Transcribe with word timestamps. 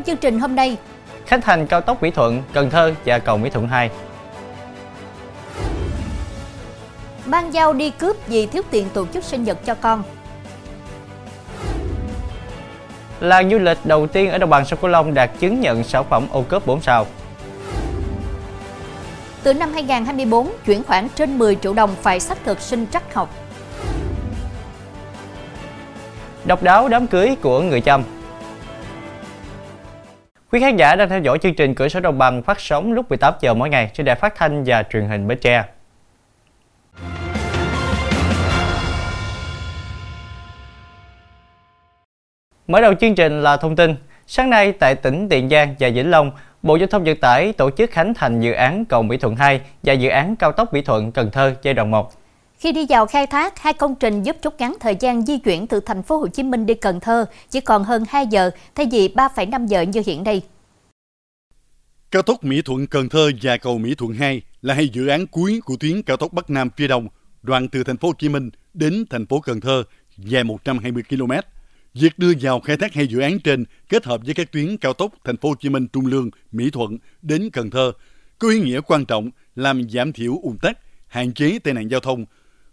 Trong 0.00 0.06
chương 0.06 0.16
trình 0.16 0.40
hôm 0.40 0.54
nay, 0.56 0.76
khánh 1.26 1.40
thành 1.40 1.66
cao 1.66 1.80
tốc 1.80 2.02
Mỹ 2.02 2.10
Thuận, 2.10 2.42
Cần 2.52 2.70
Thơ 2.70 2.92
và 3.04 3.18
cầu 3.18 3.36
Mỹ 3.36 3.50
Thuận 3.50 3.68
2. 3.68 3.90
mang 7.26 7.52
dao 7.52 7.72
đi 7.72 7.90
cướp 7.90 8.16
vì 8.26 8.46
thiếu 8.46 8.62
tiền 8.70 8.88
tổ 8.94 9.06
chức 9.06 9.24
sinh 9.24 9.44
nhật 9.44 9.58
cho 9.64 9.74
con. 9.74 10.02
Làng 13.20 13.50
du 13.50 13.58
lịch 13.58 13.78
đầu 13.84 14.06
tiên 14.06 14.30
ở 14.30 14.38
đồng 14.38 14.50
bằng 14.50 14.64
sông 14.64 14.78
Cửu 14.82 14.90
Long 14.90 15.14
đạt 15.14 15.30
chứng 15.38 15.60
nhận 15.60 15.84
sản 15.84 16.04
phẩm 16.10 16.26
ô 16.30 16.44
cốp 16.48 16.66
4 16.66 16.82
sao. 16.82 17.06
Từ 19.42 19.54
năm 19.54 19.72
2024, 19.72 20.52
chuyển 20.66 20.84
khoản 20.84 21.08
trên 21.14 21.38
10 21.38 21.56
triệu 21.56 21.74
đồng 21.74 21.94
phải 22.02 22.20
xác 22.20 22.38
thực 22.44 22.60
sinh 22.60 22.86
trắc 22.92 23.14
học. 23.14 23.34
Độc 26.44 26.62
đáo 26.62 26.88
đám 26.88 27.06
cưới 27.06 27.36
của 27.42 27.60
người 27.62 27.80
chăm. 27.80 28.19
Quý 30.52 30.60
khán 30.60 30.76
giả 30.76 30.96
đang 30.96 31.08
theo 31.08 31.20
dõi 31.20 31.38
chương 31.38 31.54
trình 31.54 31.74
Cửa 31.74 31.88
sổ 31.88 32.00
Đồng 32.00 32.18
bằng 32.18 32.42
phát 32.42 32.60
sóng 32.60 32.92
lúc 32.92 33.08
18 33.08 33.34
giờ 33.40 33.54
mỗi 33.54 33.70
ngày 33.70 33.90
trên 33.94 34.06
đài 34.06 34.16
phát 34.16 34.34
thanh 34.36 34.64
và 34.66 34.82
truyền 34.82 35.08
hình 35.08 35.28
Bến 35.28 35.38
Tre. 35.38 35.64
Mở 42.66 42.80
đầu 42.80 42.94
chương 42.94 43.14
trình 43.14 43.42
là 43.42 43.56
thông 43.56 43.76
tin. 43.76 43.94
Sáng 44.26 44.50
nay 44.50 44.72
tại 44.72 44.94
tỉnh 44.94 45.28
Tiền 45.28 45.48
Giang 45.48 45.74
và 45.78 45.88
Vĩnh 45.88 46.10
Long, 46.10 46.30
Bộ 46.62 46.76
Giao 46.76 46.86
thông 46.86 47.04
Vận 47.04 47.16
tải 47.16 47.52
tổ 47.52 47.70
chức 47.70 47.90
khánh 47.90 48.14
thành 48.14 48.40
dự 48.40 48.52
án 48.52 48.84
cầu 48.84 49.02
Mỹ 49.02 49.16
Thuận 49.16 49.36
2 49.36 49.60
và 49.82 49.92
dự 49.92 50.08
án 50.08 50.36
cao 50.36 50.52
tốc 50.52 50.72
Mỹ 50.74 50.82
Thuận 50.82 51.12
Cần 51.12 51.30
Thơ 51.30 51.54
giai 51.62 51.74
đoạn 51.74 51.90
1. 51.90 52.19
Khi 52.60 52.72
đi 52.72 52.86
vào 52.88 53.06
khai 53.06 53.26
thác, 53.26 53.58
hai 53.58 53.72
công 53.72 53.94
trình 53.94 54.22
giúp 54.22 54.36
rút 54.42 54.54
ngắn 54.58 54.74
thời 54.80 54.96
gian 55.00 55.26
di 55.26 55.38
chuyển 55.38 55.66
từ 55.66 55.80
thành 55.80 56.02
phố 56.02 56.18
Hồ 56.18 56.28
Chí 56.28 56.42
Minh 56.42 56.66
đi 56.66 56.74
Cần 56.74 57.00
Thơ 57.00 57.26
chỉ 57.50 57.60
còn 57.60 57.84
hơn 57.84 58.04
2 58.08 58.26
giờ 58.26 58.50
thay 58.74 58.86
vì 58.92 59.08
3,5 59.08 59.66
giờ 59.66 59.82
như 59.82 60.02
hiện 60.06 60.22
nay. 60.24 60.42
Cao 62.10 62.22
tốc 62.22 62.44
Mỹ 62.44 62.62
Thuận 62.62 62.86
Cần 62.86 63.08
Thơ 63.08 63.30
và 63.42 63.56
cầu 63.56 63.78
Mỹ 63.78 63.94
Thuận 63.94 64.12
2 64.12 64.42
là 64.62 64.74
hai 64.74 64.88
dự 64.88 65.06
án 65.06 65.26
cuối 65.26 65.60
của 65.64 65.76
tuyến 65.80 66.02
cao 66.02 66.16
tốc 66.16 66.32
Bắc 66.32 66.50
Nam 66.50 66.70
phía 66.76 66.88
Đông, 66.88 67.08
đoạn 67.42 67.68
từ 67.68 67.84
thành 67.84 67.96
phố 67.96 68.08
Hồ 68.08 68.14
Chí 68.18 68.28
Minh 68.28 68.50
đến 68.74 69.04
thành 69.10 69.26
phố 69.26 69.40
Cần 69.40 69.60
Thơ 69.60 69.82
dài 70.18 70.44
120 70.44 71.02
km. 71.08 71.32
Việc 71.94 72.18
đưa 72.18 72.32
vào 72.40 72.60
khai 72.60 72.76
thác 72.76 72.94
hai 72.94 73.06
dự 73.06 73.20
án 73.20 73.38
trên 73.38 73.64
kết 73.88 74.04
hợp 74.04 74.20
với 74.24 74.34
các 74.34 74.52
tuyến 74.52 74.76
cao 74.76 74.92
tốc 74.92 75.12
thành 75.24 75.36
phố 75.36 75.48
Hồ 75.48 75.54
Chí 75.60 75.68
Minh 75.68 75.86
Trung 75.92 76.06
Lương, 76.06 76.30
Mỹ 76.52 76.70
Thuận 76.70 76.98
đến 77.22 77.50
Cần 77.52 77.70
Thơ 77.70 77.92
có 78.38 78.48
ý 78.48 78.60
nghĩa 78.60 78.80
quan 78.80 79.04
trọng 79.04 79.30
làm 79.54 79.90
giảm 79.90 80.12
thiểu 80.12 80.38
ùn 80.42 80.58
tắc, 80.62 80.78
hạn 81.06 81.32
chế 81.32 81.58
tai 81.58 81.74
nạn 81.74 81.90
giao 81.90 82.00
thông, 82.00 82.24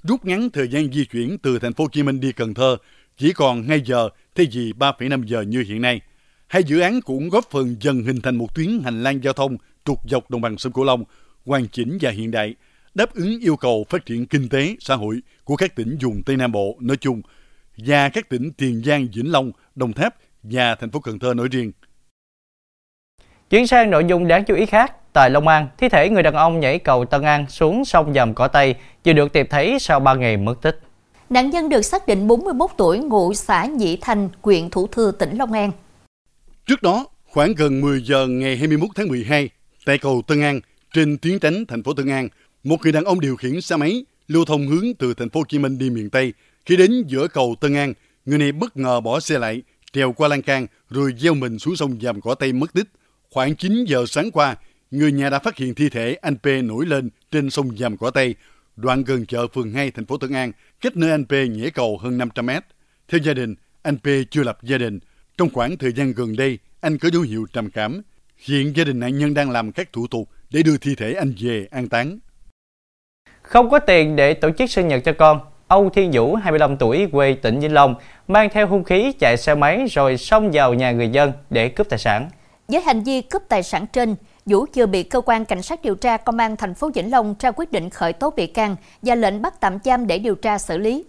rút 0.07 0.25
ngắn 0.25 0.49
thời 0.49 0.67
gian 0.67 0.91
di 0.91 1.05
chuyển 1.05 1.37
từ 1.37 1.59
thành 1.59 1.73
phố 1.73 1.83
Hồ 1.83 1.89
Chí 1.91 2.03
Minh 2.03 2.19
đi 2.19 2.31
Cần 2.31 2.53
Thơ 2.53 2.77
chỉ 3.17 3.33
còn 3.33 3.63
2 3.63 3.81
giờ 3.81 4.09
thay 4.35 4.47
vì 4.51 4.73
3,5 4.79 5.23
giờ 5.23 5.41
như 5.41 5.63
hiện 5.67 5.81
nay. 5.81 6.01
Hai 6.47 6.63
dự 6.63 6.79
án 6.79 7.01
cũng 7.01 7.29
góp 7.29 7.49
phần 7.51 7.75
dần 7.79 8.03
hình 8.03 8.21
thành 8.21 8.35
một 8.35 8.55
tuyến 8.55 8.79
hành 8.83 9.03
lang 9.03 9.23
giao 9.23 9.33
thông 9.33 9.57
trục 9.85 9.99
dọc 10.09 10.31
đồng 10.31 10.41
bằng 10.41 10.57
sông 10.57 10.73
Cửu 10.73 10.83
Long, 10.83 11.03
hoàn 11.45 11.67
chỉnh 11.67 11.97
và 12.01 12.11
hiện 12.11 12.31
đại, 12.31 12.55
đáp 12.95 13.13
ứng 13.13 13.39
yêu 13.39 13.55
cầu 13.55 13.85
phát 13.89 14.05
triển 14.05 14.25
kinh 14.25 14.49
tế, 14.49 14.75
xã 14.79 14.95
hội 14.95 15.21
của 15.43 15.55
các 15.55 15.75
tỉnh 15.75 15.97
vùng 16.01 16.23
Tây 16.23 16.37
Nam 16.37 16.51
Bộ 16.51 16.77
nói 16.79 16.97
chung– 16.97 17.21
và 17.77 18.09
các 18.09 18.29
tỉnh 18.29 18.51
Tiền 18.57 18.81
Giang, 18.85 19.07
Vĩnh 19.13 19.31
Long, 19.31 19.51
Đồng 19.75 19.93
Tháp 19.93 20.15
và 20.43 20.75
thành 20.75 20.91
phố 20.91 20.99
Cần 20.99 21.19
Thơ 21.19 21.33
nói 21.33 21.47
riêng. 21.51 21.71
Chuyển 23.49 23.67
sang 23.67 23.89
nội 23.89 24.05
dung 24.07 24.27
đáng 24.27 24.43
chú 24.45 24.55
ý 24.55 24.65
khác, 24.65 25.06
tại 25.17 25.29
Long 25.29 25.47
An, 25.47 25.67
thi 25.77 25.89
thể 25.89 26.09
người 26.09 26.23
đàn 26.23 26.33
ông 26.33 26.59
nhảy 26.59 26.79
cầu 26.79 27.05
Tân 27.05 27.21
An 27.21 27.45
xuống 27.49 27.85
sông 27.85 28.13
dầm 28.13 28.33
cỏ 28.33 28.47
Tây 28.47 28.75
vừa 29.05 29.13
được 29.13 29.33
tìm 29.33 29.45
thấy 29.49 29.77
sau 29.79 29.99
3 29.99 30.13
ngày 30.13 30.37
mất 30.37 30.61
tích. 30.61 30.79
Nạn 31.29 31.49
nhân 31.49 31.69
được 31.69 31.81
xác 31.81 32.07
định 32.07 32.27
41 32.27 32.69
tuổi, 32.77 32.99
ngụ 32.99 33.33
xã 33.33 33.65
Nhị 33.65 33.97
Thành, 34.01 34.29
huyện 34.41 34.69
Thủ 34.69 34.87
Thừa, 34.87 35.11
tỉnh 35.11 35.37
Long 35.37 35.51
An. 35.53 35.71
Trước 36.65 36.81
đó, 36.81 37.05
khoảng 37.25 37.53
gần 37.53 37.81
10 37.81 38.01
giờ 38.01 38.27
ngày 38.27 38.57
21 38.57 38.89
tháng 38.95 39.07
12, 39.07 39.49
tại 39.85 39.97
cầu 39.97 40.21
Tân 40.27 40.41
An, 40.41 40.59
trên 40.93 41.17
tuyến 41.17 41.39
tránh 41.39 41.65
thành 41.65 41.83
phố 41.83 41.93
Tân 41.93 42.07
An, 42.07 42.29
một 42.63 42.77
người 42.83 42.91
đàn 42.91 43.03
ông 43.03 43.19
điều 43.19 43.35
khiển 43.35 43.61
xe 43.61 43.75
máy 43.75 44.05
lưu 44.27 44.45
thông 44.45 44.67
hướng 44.67 44.85
từ 44.99 45.13
thành 45.13 45.29
phố 45.29 45.39
Hồ 45.39 45.45
Chí 45.49 45.59
Minh 45.59 45.77
đi 45.77 45.89
miền 45.89 46.09
Tây 46.09 46.33
khi 46.65 46.77
đến 46.77 47.03
giữa 47.07 47.27
cầu 47.27 47.55
Tân 47.61 47.75
An, 47.75 47.93
người 48.25 48.37
này 48.37 48.51
bất 48.51 48.77
ngờ 48.77 48.99
bỏ 48.99 49.19
xe 49.19 49.39
lại, 49.39 49.61
trèo 49.93 50.11
qua 50.11 50.27
lan 50.27 50.41
can 50.41 50.67
rồi 50.89 51.13
gieo 51.17 51.33
mình 51.33 51.59
xuống 51.59 51.75
sông 51.75 51.97
Dàm 52.01 52.21
Cỏ 52.21 52.35
Tây 52.35 52.53
mất 52.53 52.73
tích. 52.73 52.87
Khoảng 53.29 53.55
9 53.55 53.85
giờ 53.87 54.05
sáng 54.07 54.31
qua, 54.31 54.55
người 54.91 55.11
nhà 55.11 55.29
đã 55.29 55.39
phát 55.39 55.57
hiện 55.57 55.75
thi 55.75 55.89
thể 55.89 56.17
anh 56.21 56.35
P 56.37 56.45
nổi 56.63 56.85
lên 56.85 57.09
trên 57.31 57.49
sông 57.49 57.77
Dàm 57.77 57.97
Cỏ 57.97 58.09
Tây, 58.09 58.35
đoạn 58.75 59.03
gần 59.03 59.25
chợ 59.25 59.47
phường 59.53 59.71
2 59.71 59.91
thành 59.91 60.05
phố 60.05 60.17
Tân 60.17 60.33
An, 60.33 60.51
cách 60.81 60.97
nơi 60.97 61.11
anh 61.11 61.25
P 61.25 61.31
nhảy 61.31 61.71
cầu 61.71 61.97
hơn 61.97 62.17
500 62.17 62.45
mét. 62.45 62.63
Theo 63.07 63.19
gia 63.23 63.33
đình, 63.33 63.55
anh 63.81 63.97
P 63.97 64.07
chưa 64.31 64.43
lập 64.43 64.57
gia 64.63 64.77
đình. 64.77 64.99
Trong 65.37 65.49
khoảng 65.53 65.77
thời 65.77 65.91
gian 65.91 66.13
gần 66.13 66.35
đây, 66.35 66.59
anh 66.81 66.97
có 66.97 67.09
dấu 67.13 67.21
hiệu 67.21 67.45
trầm 67.53 67.69
cảm. 67.71 68.01
Hiện 68.37 68.73
gia 68.75 68.83
đình 68.83 68.99
nạn 68.99 69.17
nhân 69.17 69.33
đang 69.33 69.51
làm 69.51 69.71
các 69.71 69.93
thủ 69.93 70.07
tục 70.07 70.29
để 70.49 70.63
đưa 70.63 70.77
thi 70.77 70.95
thể 70.95 71.13
anh 71.13 71.33
về 71.39 71.67
an 71.71 71.89
táng. 71.89 72.19
Không 73.41 73.69
có 73.69 73.79
tiền 73.79 74.15
để 74.15 74.33
tổ 74.33 74.49
chức 74.51 74.69
sinh 74.69 74.87
nhật 74.87 75.01
cho 75.05 75.13
con, 75.13 75.39
Âu 75.67 75.89
Thiên 75.89 76.11
Vũ, 76.13 76.35
25 76.35 76.77
tuổi, 76.77 77.07
quê 77.11 77.33
tỉnh 77.33 77.59
Vĩnh 77.59 77.73
Long, 77.73 77.95
mang 78.27 78.49
theo 78.53 78.67
hung 78.67 78.83
khí 78.83 79.11
chạy 79.19 79.37
xe 79.37 79.55
máy 79.55 79.85
rồi 79.91 80.17
xông 80.17 80.51
vào 80.51 80.73
nhà 80.73 80.91
người 80.91 81.09
dân 81.09 81.31
để 81.49 81.69
cướp 81.69 81.89
tài 81.89 81.99
sản. 81.99 82.29
Với 82.67 82.81
hành 82.81 83.03
vi 83.03 83.21
cướp 83.21 83.41
tài 83.49 83.63
sản 83.63 83.85
trên, 83.93 84.15
Vũ 84.47 84.65
chưa 84.73 84.85
bị 84.85 85.03
cơ 85.03 85.21
quan 85.21 85.45
cảnh 85.45 85.61
sát 85.61 85.81
điều 85.83 85.95
tra 85.95 86.17
công 86.17 86.37
an 86.37 86.55
thành 86.55 86.73
phố 86.73 86.91
Vĩnh 86.95 87.11
Long 87.11 87.35
ra 87.39 87.51
quyết 87.51 87.71
định 87.71 87.89
khởi 87.89 88.13
tố 88.13 88.33
bị 88.37 88.47
can 88.47 88.75
và 89.01 89.15
lệnh 89.15 89.41
bắt 89.41 89.61
tạm 89.61 89.77
giam 89.83 90.07
để 90.07 90.19
điều 90.19 90.35
tra 90.35 90.57
xử 90.57 90.77
lý. 90.77 91.05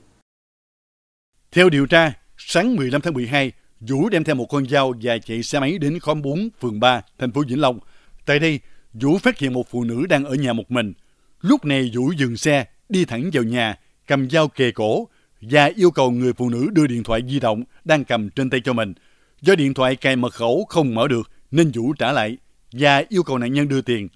Theo 1.52 1.70
điều 1.70 1.86
tra, 1.86 2.12
sáng 2.36 2.76
15 2.76 3.00
tháng 3.00 3.14
12, 3.14 3.52
Vũ 3.80 4.08
đem 4.08 4.24
theo 4.24 4.34
một 4.34 4.46
con 4.46 4.68
dao 4.68 4.92
và 5.02 5.18
chạy 5.18 5.42
xe 5.42 5.60
máy 5.60 5.78
đến 5.78 5.98
khóm 5.98 6.22
4, 6.22 6.48
phường 6.60 6.80
3, 6.80 7.00
thành 7.18 7.32
phố 7.32 7.42
Vĩnh 7.48 7.60
Long. 7.60 7.78
Tại 8.26 8.38
đây, 8.38 8.60
Vũ 8.92 9.18
phát 9.18 9.38
hiện 9.38 9.52
một 9.52 9.70
phụ 9.70 9.84
nữ 9.84 10.06
đang 10.08 10.24
ở 10.24 10.34
nhà 10.34 10.52
một 10.52 10.70
mình. 10.70 10.92
Lúc 11.40 11.64
này 11.64 11.90
Vũ 11.94 12.12
dừng 12.12 12.36
xe, 12.36 12.64
đi 12.88 13.04
thẳng 13.04 13.30
vào 13.32 13.42
nhà 13.42 13.78
cầm 14.06 14.30
dao 14.30 14.48
kề 14.48 14.70
cổ 14.70 15.08
và 15.40 15.64
yêu 15.76 15.90
cầu 15.90 16.10
người 16.10 16.32
phụ 16.32 16.48
nữ 16.48 16.68
đưa 16.72 16.86
điện 16.86 17.02
thoại 17.02 17.20
di 17.28 17.40
động 17.40 17.64
đang 17.84 18.04
cầm 18.04 18.30
trên 18.30 18.50
tay 18.50 18.60
cho 18.64 18.72
mình. 18.72 18.94
Do 19.40 19.54
điện 19.54 19.74
thoại 19.74 19.96
cài 19.96 20.16
mật 20.16 20.34
khẩu 20.34 20.64
không 20.68 20.94
mở 20.94 21.08
được 21.08 21.30
nên 21.50 21.70
Vũ 21.74 21.92
trả 21.92 22.12
lại 22.12 22.36
và 22.72 23.04
yêu 23.08 23.22
cầu 23.22 23.38
nạn 23.38 23.52
nhân 23.52 23.68
đưa 23.68 23.80
tiền. 23.80 24.08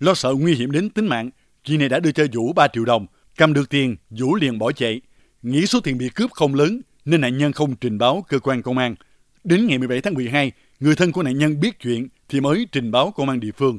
Lo 0.00 0.14
sợ 0.14 0.34
nguy 0.34 0.54
hiểm 0.54 0.70
đến 0.70 0.90
tính 0.90 1.06
mạng, 1.06 1.30
chị 1.64 1.76
này 1.76 1.88
đã 1.88 1.98
đưa 1.98 2.12
cho 2.12 2.26
Vũ 2.32 2.52
3 2.52 2.68
triệu 2.68 2.84
đồng. 2.84 3.06
Cầm 3.36 3.52
được 3.52 3.68
tiền, 3.68 3.96
Vũ 4.10 4.34
liền 4.34 4.58
bỏ 4.58 4.72
chạy. 4.72 5.00
Nghĩ 5.42 5.66
số 5.66 5.80
tiền 5.80 5.98
bị 5.98 6.08
cướp 6.08 6.30
không 6.30 6.54
lớn 6.54 6.80
nên 7.04 7.20
nạn 7.20 7.38
nhân 7.38 7.52
không 7.52 7.76
trình 7.76 7.98
báo 7.98 8.24
cơ 8.28 8.38
quan 8.38 8.62
công 8.62 8.78
an. 8.78 8.94
Đến 9.44 9.66
ngày 9.66 9.78
17 9.78 10.00
tháng 10.00 10.14
12, 10.14 10.52
người 10.80 10.96
thân 10.96 11.12
của 11.12 11.22
nạn 11.22 11.38
nhân 11.38 11.60
biết 11.60 11.80
chuyện 11.80 12.08
thì 12.28 12.40
mới 12.40 12.66
trình 12.72 12.90
báo 12.90 13.10
công 13.10 13.28
an 13.28 13.40
địa 13.40 13.52
phương. 13.56 13.78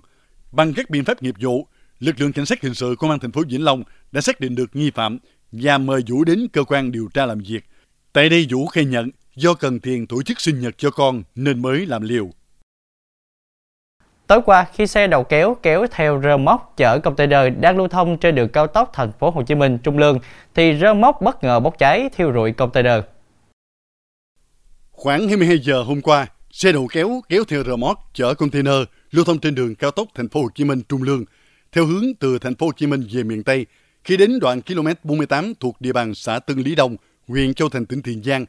Bằng 0.51 0.73
các 0.73 0.89
biện 0.89 1.03
pháp 1.03 1.23
nghiệp 1.23 1.35
vụ, 1.41 1.67
lực 1.99 2.21
lượng 2.21 2.33
cảnh 2.33 2.45
sát 2.45 2.61
hình 2.61 2.73
sự 2.73 2.95
công 2.99 3.09
an 3.09 3.19
thành 3.19 3.31
phố 3.31 3.43
Vĩnh 3.49 3.63
Long 3.63 3.83
đã 4.11 4.21
xác 4.21 4.39
định 4.39 4.55
được 4.55 4.75
nghi 4.75 4.91
phạm 4.91 5.19
và 5.51 5.77
mời 5.77 6.03
Vũ 6.07 6.23
đến 6.23 6.47
cơ 6.53 6.63
quan 6.63 6.91
điều 6.91 7.09
tra 7.13 7.25
làm 7.25 7.39
việc. 7.39 7.63
Tại 8.13 8.29
đây 8.29 8.47
Vũ 8.49 8.67
khai 8.67 8.85
nhận 8.85 9.09
do 9.35 9.53
cần 9.53 9.79
tiền 9.79 10.07
tổ 10.07 10.23
chức 10.23 10.41
sinh 10.41 10.59
nhật 10.59 10.77
cho 10.77 10.91
con 10.91 11.23
nên 11.35 11.61
mới 11.61 11.85
làm 11.85 12.01
liều. 12.01 12.31
Tối 14.33 14.41
qua, 14.45 14.65
khi 14.73 14.87
xe 14.87 15.07
đầu 15.07 15.23
kéo 15.23 15.57
kéo 15.63 15.85
theo 15.91 16.21
rơ 16.23 16.37
móc 16.37 16.73
chở 16.77 16.99
container 16.99 17.53
đang 17.59 17.77
lưu 17.77 17.87
thông 17.87 18.17
trên 18.17 18.35
đường 18.35 18.49
cao 18.49 18.67
tốc 18.67 18.91
thành 18.93 19.11
phố 19.19 19.29
Hồ 19.29 19.43
Chí 19.43 19.55
Minh 19.55 19.77
Trung 19.77 19.97
Lương 19.97 20.19
thì 20.55 20.77
rơ 20.81 20.93
móc 20.93 21.21
bất 21.21 21.43
ngờ 21.43 21.59
bốc 21.59 21.79
cháy 21.79 22.09
thiêu 22.15 22.33
rụi 22.33 22.51
container. 22.51 22.99
Khoảng 24.91 25.27
22 25.27 25.59
giờ 25.59 25.83
hôm 25.83 26.01
qua, 26.01 26.27
xe 26.51 26.71
đầu 26.71 26.87
kéo 26.91 27.21
kéo 27.29 27.43
theo 27.47 27.63
rơ 27.63 27.75
móc 27.75 28.09
chở 28.13 28.33
container 28.33 28.75
lưu 29.11 29.25
thông 29.25 29.39
trên 29.39 29.55
đường 29.55 29.75
cao 29.75 29.91
tốc 29.91 30.07
thành 30.15 30.29
phố 30.29 30.41
Hồ 30.41 30.49
Chí 30.55 30.63
Minh 30.63 30.81
Trung 30.89 31.03
Lương 31.03 31.25
theo 31.71 31.85
hướng 31.85 32.05
từ 32.19 32.39
thành 32.39 32.55
phố 32.55 32.65
Hồ 32.65 32.71
Chí 32.77 32.87
Minh 32.87 33.07
về 33.11 33.23
miền 33.23 33.43
Tây 33.43 33.65
khi 34.03 34.17
đến 34.17 34.39
đoạn 34.39 34.61
km 34.61 34.87
48 35.03 35.53
thuộc 35.59 35.81
địa 35.81 35.93
bàn 35.93 36.15
xã 36.15 36.39
Tân 36.39 36.57
Lý 36.57 36.75
Đông, 36.75 36.95
huyện 37.27 37.53
Châu 37.53 37.69
Thành, 37.69 37.85
tỉnh 37.85 38.01
Tiền 38.01 38.23
Giang, 38.23 38.45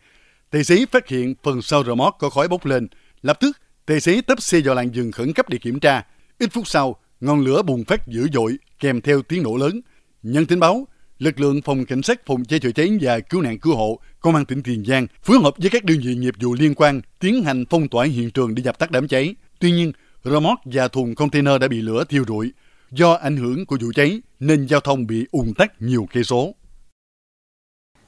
tài 0.50 0.64
xế 0.64 0.86
phát 0.92 1.08
hiện 1.08 1.34
phần 1.42 1.62
sau 1.62 1.84
rơ 1.84 1.94
móc 1.94 2.16
có 2.18 2.30
khói 2.30 2.48
bốc 2.48 2.66
lên. 2.66 2.88
Lập 3.22 3.40
tức, 3.40 3.56
tài 3.86 4.00
xế 4.00 4.20
tấp 4.20 4.42
xe 4.42 4.60
vào 4.64 4.74
làn 4.74 4.94
dừng 4.94 5.12
khẩn 5.12 5.32
cấp 5.32 5.48
để 5.48 5.58
kiểm 5.58 5.80
tra. 5.80 6.02
Ít 6.38 6.52
phút 6.52 6.68
sau, 6.68 6.96
ngọn 7.20 7.40
lửa 7.40 7.62
bùng 7.62 7.84
phát 7.84 8.08
dữ 8.08 8.28
dội 8.32 8.56
kèm 8.80 9.00
theo 9.00 9.22
tiếng 9.22 9.42
nổ 9.42 9.56
lớn. 9.56 9.80
Nhận 10.22 10.46
tin 10.46 10.60
báo, 10.60 10.88
lực 11.18 11.40
lượng 11.40 11.62
phòng 11.62 11.84
cảnh 11.84 12.02
sát 12.02 12.26
phòng 12.26 12.44
cháy 12.44 12.60
chữa 12.60 12.72
cháy 12.72 12.98
và 13.00 13.20
cứu 13.20 13.42
nạn 13.42 13.58
cứu 13.58 13.74
hộ 13.74 14.00
công 14.20 14.34
an 14.34 14.44
tỉnh 14.44 14.62
Tiền 14.62 14.84
Giang 14.84 15.06
phối 15.22 15.38
hợp 15.38 15.54
với 15.58 15.70
các 15.70 15.84
đơn 15.84 15.98
vị 16.04 16.14
nghiệp 16.14 16.34
vụ 16.40 16.54
liên 16.54 16.74
quan 16.74 17.00
tiến 17.20 17.44
hành 17.44 17.64
phong 17.70 17.88
tỏa 17.88 18.04
hiện 18.04 18.30
trường 18.30 18.54
để 18.54 18.62
dập 18.62 18.78
tắt 18.78 18.90
đám 18.90 19.08
cháy. 19.08 19.34
Tuy 19.58 19.70
nhiên, 19.70 19.92
rơ 20.24 20.40
móc 20.40 20.60
và 20.64 20.88
thùng 20.88 21.14
container 21.14 21.60
đã 21.60 21.68
bị 21.68 21.82
lửa 21.82 22.04
thiêu 22.08 22.24
rụi. 22.28 22.52
Do 22.90 23.12
ảnh 23.12 23.36
hưởng 23.36 23.66
của 23.66 23.76
vụ 23.80 23.92
cháy 23.94 24.20
nên 24.40 24.66
giao 24.66 24.80
thông 24.80 25.06
bị 25.06 25.26
ùn 25.30 25.54
tắc 25.54 25.82
nhiều 25.82 26.06
cây 26.12 26.24
số. 26.24 26.54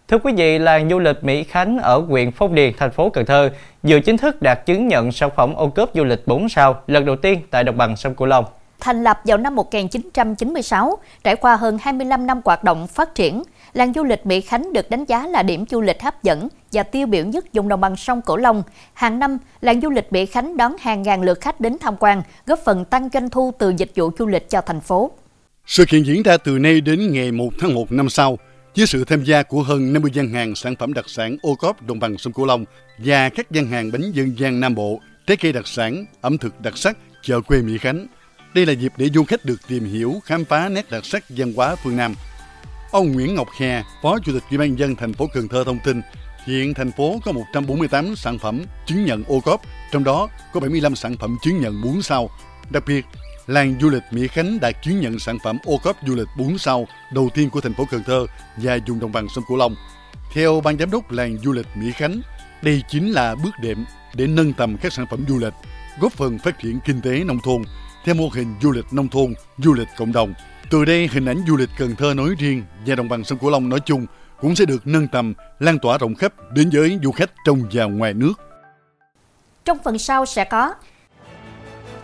Thưa 0.08 0.18
quý 0.18 0.32
vị, 0.36 0.58
làng 0.58 0.90
du 0.90 0.98
lịch 0.98 1.24
Mỹ 1.24 1.44
Khánh 1.44 1.78
ở 1.78 1.98
huyện 1.98 2.32
Phong 2.32 2.54
Điền, 2.54 2.72
thành 2.78 2.90
phố 2.90 3.10
Cần 3.10 3.26
Thơ 3.26 3.50
vừa 3.82 4.00
chính 4.00 4.16
thức 4.16 4.42
đạt 4.42 4.66
chứng 4.66 4.88
nhận 4.88 5.12
sản 5.12 5.30
phẩm 5.36 5.54
ô 5.54 5.68
cốp 5.68 5.90
du 5.94 6.04
lịch 6.04 6.26
4 6.26 6.48
sao 6.48 6.82
lần 6.86 7.04
đầu 7.04 7.16
tiên 7.16 7.40
tại 7.50 7.64
đồng 7.64 7.76
bằng 7.76 7.96
sông 7.96 8.14
Cửu 8.14 8.26
Long. 8.26 8.44
Thành 8.80 9.04
lập 9.04 9.20
vào 9.24 9.38
năm 9.38 9.54
1996, 9.54 10.98
trải 11.24 11.36
qua 11.36 11.56
hơn 11.56 11.78
25 11.80 12.26
năm 12.26 12.40
hoạt 12.44 12.64
động 12.64 12.86
phát 12.86 13.14
triển, 13.14 13.42
làng 13.72 13.92
du 13.92 14.04
lịch 14.04 14.26
Mỹ 14.26 14.40
Khánh 14.40 14.72
được 14.72 14.90
đánh 14.90 15.04
giá 15.04 15.26
là 15.26 15.42
điểm 15.42 15.64
du 15.70 15.80
lịch 15.80 16.02
hấp 16.02 16.22
dẫn 16.22 16.48
và 16.72 16.82
tiêu 16.82 17.06
biểu 17.06 17.24
nhất 17.24 17.44
vùng 17.52 17.68
đồng 17.68 17.80
bằng 17.80 17.96
sông 17.96 18.22
Cửu 18.22 18.36
Long. 18.36 18.62
Hàng 18.94 19.18
năm, 19.18 19.38
làng 19.60 19.80
du 19.80 19.90
lịch 19.90 20.12
Mỹ 20.12 20.26
Khánh 20.26 20.56
đón 20.56 20.76
hàng 20.80 21.02
ngàn 21.02 21.22
lượt 21.22 21.40
khách 21.40 21.60
đến 21.60 21.76
tham 21.80 21.96
quan, 22.00 22.22
góp 22.46 22.58
phần 22.64 22.84
tăng 22.84 23.08
doanh 23.12 23.30
thu 23.30 23.52
từ 23.58 23.72
dịch 23.76 23.90
vụ 23.96 24.10
du 24.18 24.26
lịch 24.26 24.50
cho 24.50 24.60
thành 24.60 24.80
phố. 24.80 25.10
Sự 25.66 25.84
kiện 25.88 26.02
diễn 26.02 26.22
ra 26.22 26.36
từ 26.36 26.58
nay 26.58 26.80
đến 26.80 27.12
ngày 27.12 27.32
1 27.32 27.48
tháng 27.60 27.74
1 27.74 27.92
năm 27.92 28.08
sau, 28.08 28.38
với 28.76 28.87
sự 28.87 29.05
tham 29.05 29.25
gia 29.25 29.43
của 29.43 29.62
hơn 29.62 29.93
50 29.93 30.11
gian 30.14 30.31
hàng 30.31 30.55
sản 30.55 30.76
phẩm 30.76 30.93
đặc 30.93 31.05
sản 31.08 31.37
ô 31.43 31.55
cóp 31.55 31.82
đồng 31.82 32.00
bằng 32.00 32.19
sông 32.19 32.32
Cửu 32.32 32.46
Long 32.46 32.64
và 32.99 33.28
các 33.28 33.50
gian 33.50 33.67
hàng 33.67 33.93
bánh 33.93 34.12
dân 34.12 34.38
gian 34.38 34.61
Nam 34.61 34.75
Bộ, 34.75 35.00
trái 35.26 35.37
cây 35.37 35.52
đặc 35.52 35.67
sản, 35.67 36.06
ẩm 36.20 36.38
thực 36.38 36.61
đặc 36.61 36.78
sắc, 36.78 36.96
chợ 37.23 37.40
quê 37.40 37.62
Mỹ 37.62 37.78
Khánh. 37.78 38.06
Đây 38.55 38.67
là 38.67 38.73
dịp 38.73 38.93
để 38.96 39.08
du 39.14 39.25
khách 39.25 39.44
được 39.44 39.56
tìm 39.69 39.84
hiểu, 39.84 40.14
khám 40.25 40.44
phá 40.44 40.69
nét 40.69 40.90
đặc 40.90 41.05
sắc 41.05 41.25
văn 41.28 41.52
hóa 41.56 41.76
phương 41.76 41.96
Nam. 41.96 42.14
Ông 42.93 43.12
Nguyễn 43.12 43.34
Ngọc 43.34 43.49
Hè, 43.58 43.82
Phó 44.02 44.19
Chủ 44.19 44.32
tịch 44.32 44.43
Ủy 44.50 44.58
ban 44.58 44.78
dân 44.78 44.96
thành 44.96 45.12
phố 45.12 45.26
Cần 45.34 45.49
Thơ 45.49 45.64
thông 45.64 45.78
tin, 45.84 46.00
hiện 46.46 46.75
thành 46.75 46.93
phố 46.93 47.20
có 47.25 47.32
148 47.32 48.17
sản 48.17 48.38
phẩm 48.38 48.64
chứng 48.87 49.05
nhận 49.05 49.25
ô 49.25 49.40
cóp, 49.40 49.61
trong 49.93 50.05
đó 50.05 50.28
có 50.52 50.61
75 50.61 50.96
sản 50.96 51.17
phẩm 51.17 51.37
chứng 51.43 51.61
nhận 51.61 51.82
4 51.82 52.02
sao. 52.02 52.31
Đặc 52.70 52.82
biệt, 52.87 53.05
làng 53.46 53.75
du 53.81 53.90
lịch 53.90 54.02
Mỹ 54.10 54.28
Khánh 54.28 54.60
đã 54.60 54.72
chứng 54.72 55.00
nhận 55.00 55.19
sản 55.19 55.38
phẩm 55.44 55.58
ô 55.64 55.78
cốp 55.84 55.96
du 56.06 56.14
lịch 56.14 56.28
4 56.38 56.58
sao 56.58 56.87
đầu 57.12 57.31
tiên 57.34 57.50
của 57.50 57.60
thành 57.60 57.75
phố 57.75 57.84
Cần 57.90 58.02
Thơ 58.06 58.26
và 58.56 58.78
vùng 58.87 59.00
đồng 59.00 59.12
bằng 59.12 59.28
sông 59.28 59.44
Cửu 59.48 59.56
Long. 59.56 59.75
Theo 60.32 60.60
ban 60.60 60.78
giám 60.78 60.90
đốc 60.90 61.12
làng 61.12 61.38
du 61.44 61.52
lịch 61.52 61.66
Mỹ 61.75 61.93
Khánh, 61.93 62.20
đây 62.62 62.82
chính 62.88 63.12
là 63.12 63.34
bước 63.34 63.50
đệm 63.62 63.84
để 64.14 64.26
nâng 64.26 64.52
tầm 64.52 64.76
các 64.76 64.93
sản 64.93 65.06
phẩm 65.10 65.25
du 65.28 65.38
lịch, 65.38 65.52
góp 66.00 66.12
phần 66.12 66.38
phát 66.38 66.58
triển 66.58 66.78
kinh 66.84 67.00
tế 67.00 67.25
nông 67.25 67.40
thôn 67.44 67.62
theo 68.04 68.14
mô 68.14 68.28
hình 68.28 68.54
du 68.62 68.72
lịch 68.72 68.93
nông 68.93 69.08
thôn, 69.08 69.34
du 69.58 69.75
lịch 69.75 69.88
cộng 69.96 70.12
đồng. 70.12 70.34
Từ 70.70 70.84
đây, 70.84 71.08
hình 71.12 71.26
ảnh 71.26 71.44
du 71.49 71.56
lịch 71.56 71.70
Cần 71.78 71.96
Thơ 71.96 72.14
nói 72.14 72.34
riêng 72.38 72.62
và 72.87 72.94
đồng 72.94 73.08
bằng 73.08 73.25
sông 73.25 73.38
Cửu 73.38 73.50
Long 73.50 73.69
nói 73.69 73.81
chung 73.81 74.06
cũng 74.40 74.56
sẽ 74.56 74.64
được 74.64 74.87
nâng 74.87 75.08
tầm, 75.08 75.34
lan 75.58 75.78
tỏa 75.78 75.99
rộng 75.99 76.14
khắp 76.14 76.32
đến 76.52 76.70
với 76.72 76.99
du 77.02 77.12
khách 77.12 77.31
trong 77.44 77.62
và 77.72 77.84
ngoài 77.84 78.14
nước. 78.14 78.32
Trong 79.64 79.78
phần 79.84 79.99
sau 79.99 80.26
sẽ 80.26 80.44
có 80.44 80.75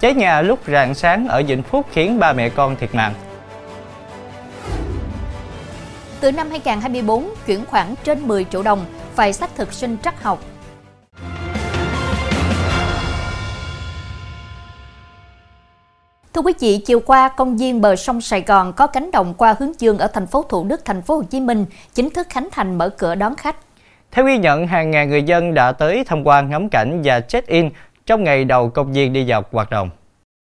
Cháy 0.02 0.14
nhà 0.14 0.42
lúc 0.42 0.58
rạng 0.66 0.94
sáng 0.94 1.28
ở 1.28 1.42
Vĩnh 1.42 1.62
Phúc 1.62 1.86
khiến 1.92 2.18
ba 2.18 2.32
mẹ 2.32 2.48
con 2.48 2.76
thiệt 2.76 2.94
mạng. 2.94 3.14
Từ 6.20 6.32
năm 6.32 6.50
2024, 6.50 7.28
chuyển 7.46 7.64
khoản 7.64 7.94
trên 8.04 8.28
10 8.28 8.44
triệu 8.44 8.62
đồng 8.62 8.84
phải 9.14 9.32
xác 9.32 9.54
thực 9.54 9.72
sinh 9.72 9.96
trắc 10.02 10.22
học. 10.22 10.38
Thưa 16.34 16.42
quý 16.42 16.52
vị, 16.60 16.82
chiều 16.86 17.00
qua 17.00 17.28
công 17.28 17.56
viên 17.56 17.80
bờ 17.80 17.96
sông 17.96 18.20
Sài 18.20 18.40
Gòn 18.42 18.72
có 18.72 18.86
cánh 18.86 19.10
đồng 19.10 19.34
qua 19.34 19.54
hướng 19.58 19.80
dương 19.80 19.98
ở 19.98 20.06
thành 20.06 20.26
phố 20.26 20.42
Thủ 20.48 20.64
Đức, 20.64 20.84
thành 20.84 21.02
phố 21.02 21.16
Hồ 21.16 21.22
Chí 21.22 21.40
Minh 21.40 21.66
chính 21.94 22.10
thức 22.10 22.26
khánh 22.30 22.48
thành 22.52 22.78
mở 22.78 22.88
cửa 22.88 23.14
đón 23.14 23.36
khách. 23.36 23.56
Theo 24.10 24.24
ghi 24.24 24.38
nhận, 24.38 24.66
hàng 24.66 24.90
ngàn 24.90 25.10
người 25.10 25.22
dân 25.22 25.54
đã 25.54 25.72
tới 25.72 26.04
tham 26.06 26.26
quan 26.26 26.50
ngắm 26.50 26.68
cảnh 26.68 27.00
và 27.04 27.20
check-in 27.20 27.70
trong 28.06 28.24
ngày 28.24 28.44
đầu 28.44 28.70
công 28.70 28.92
viên 28.92 29.12
đi 29.12 29.24
vào 29.28 29.44
hoạt 29.50 29.70
động. 29.70 29.90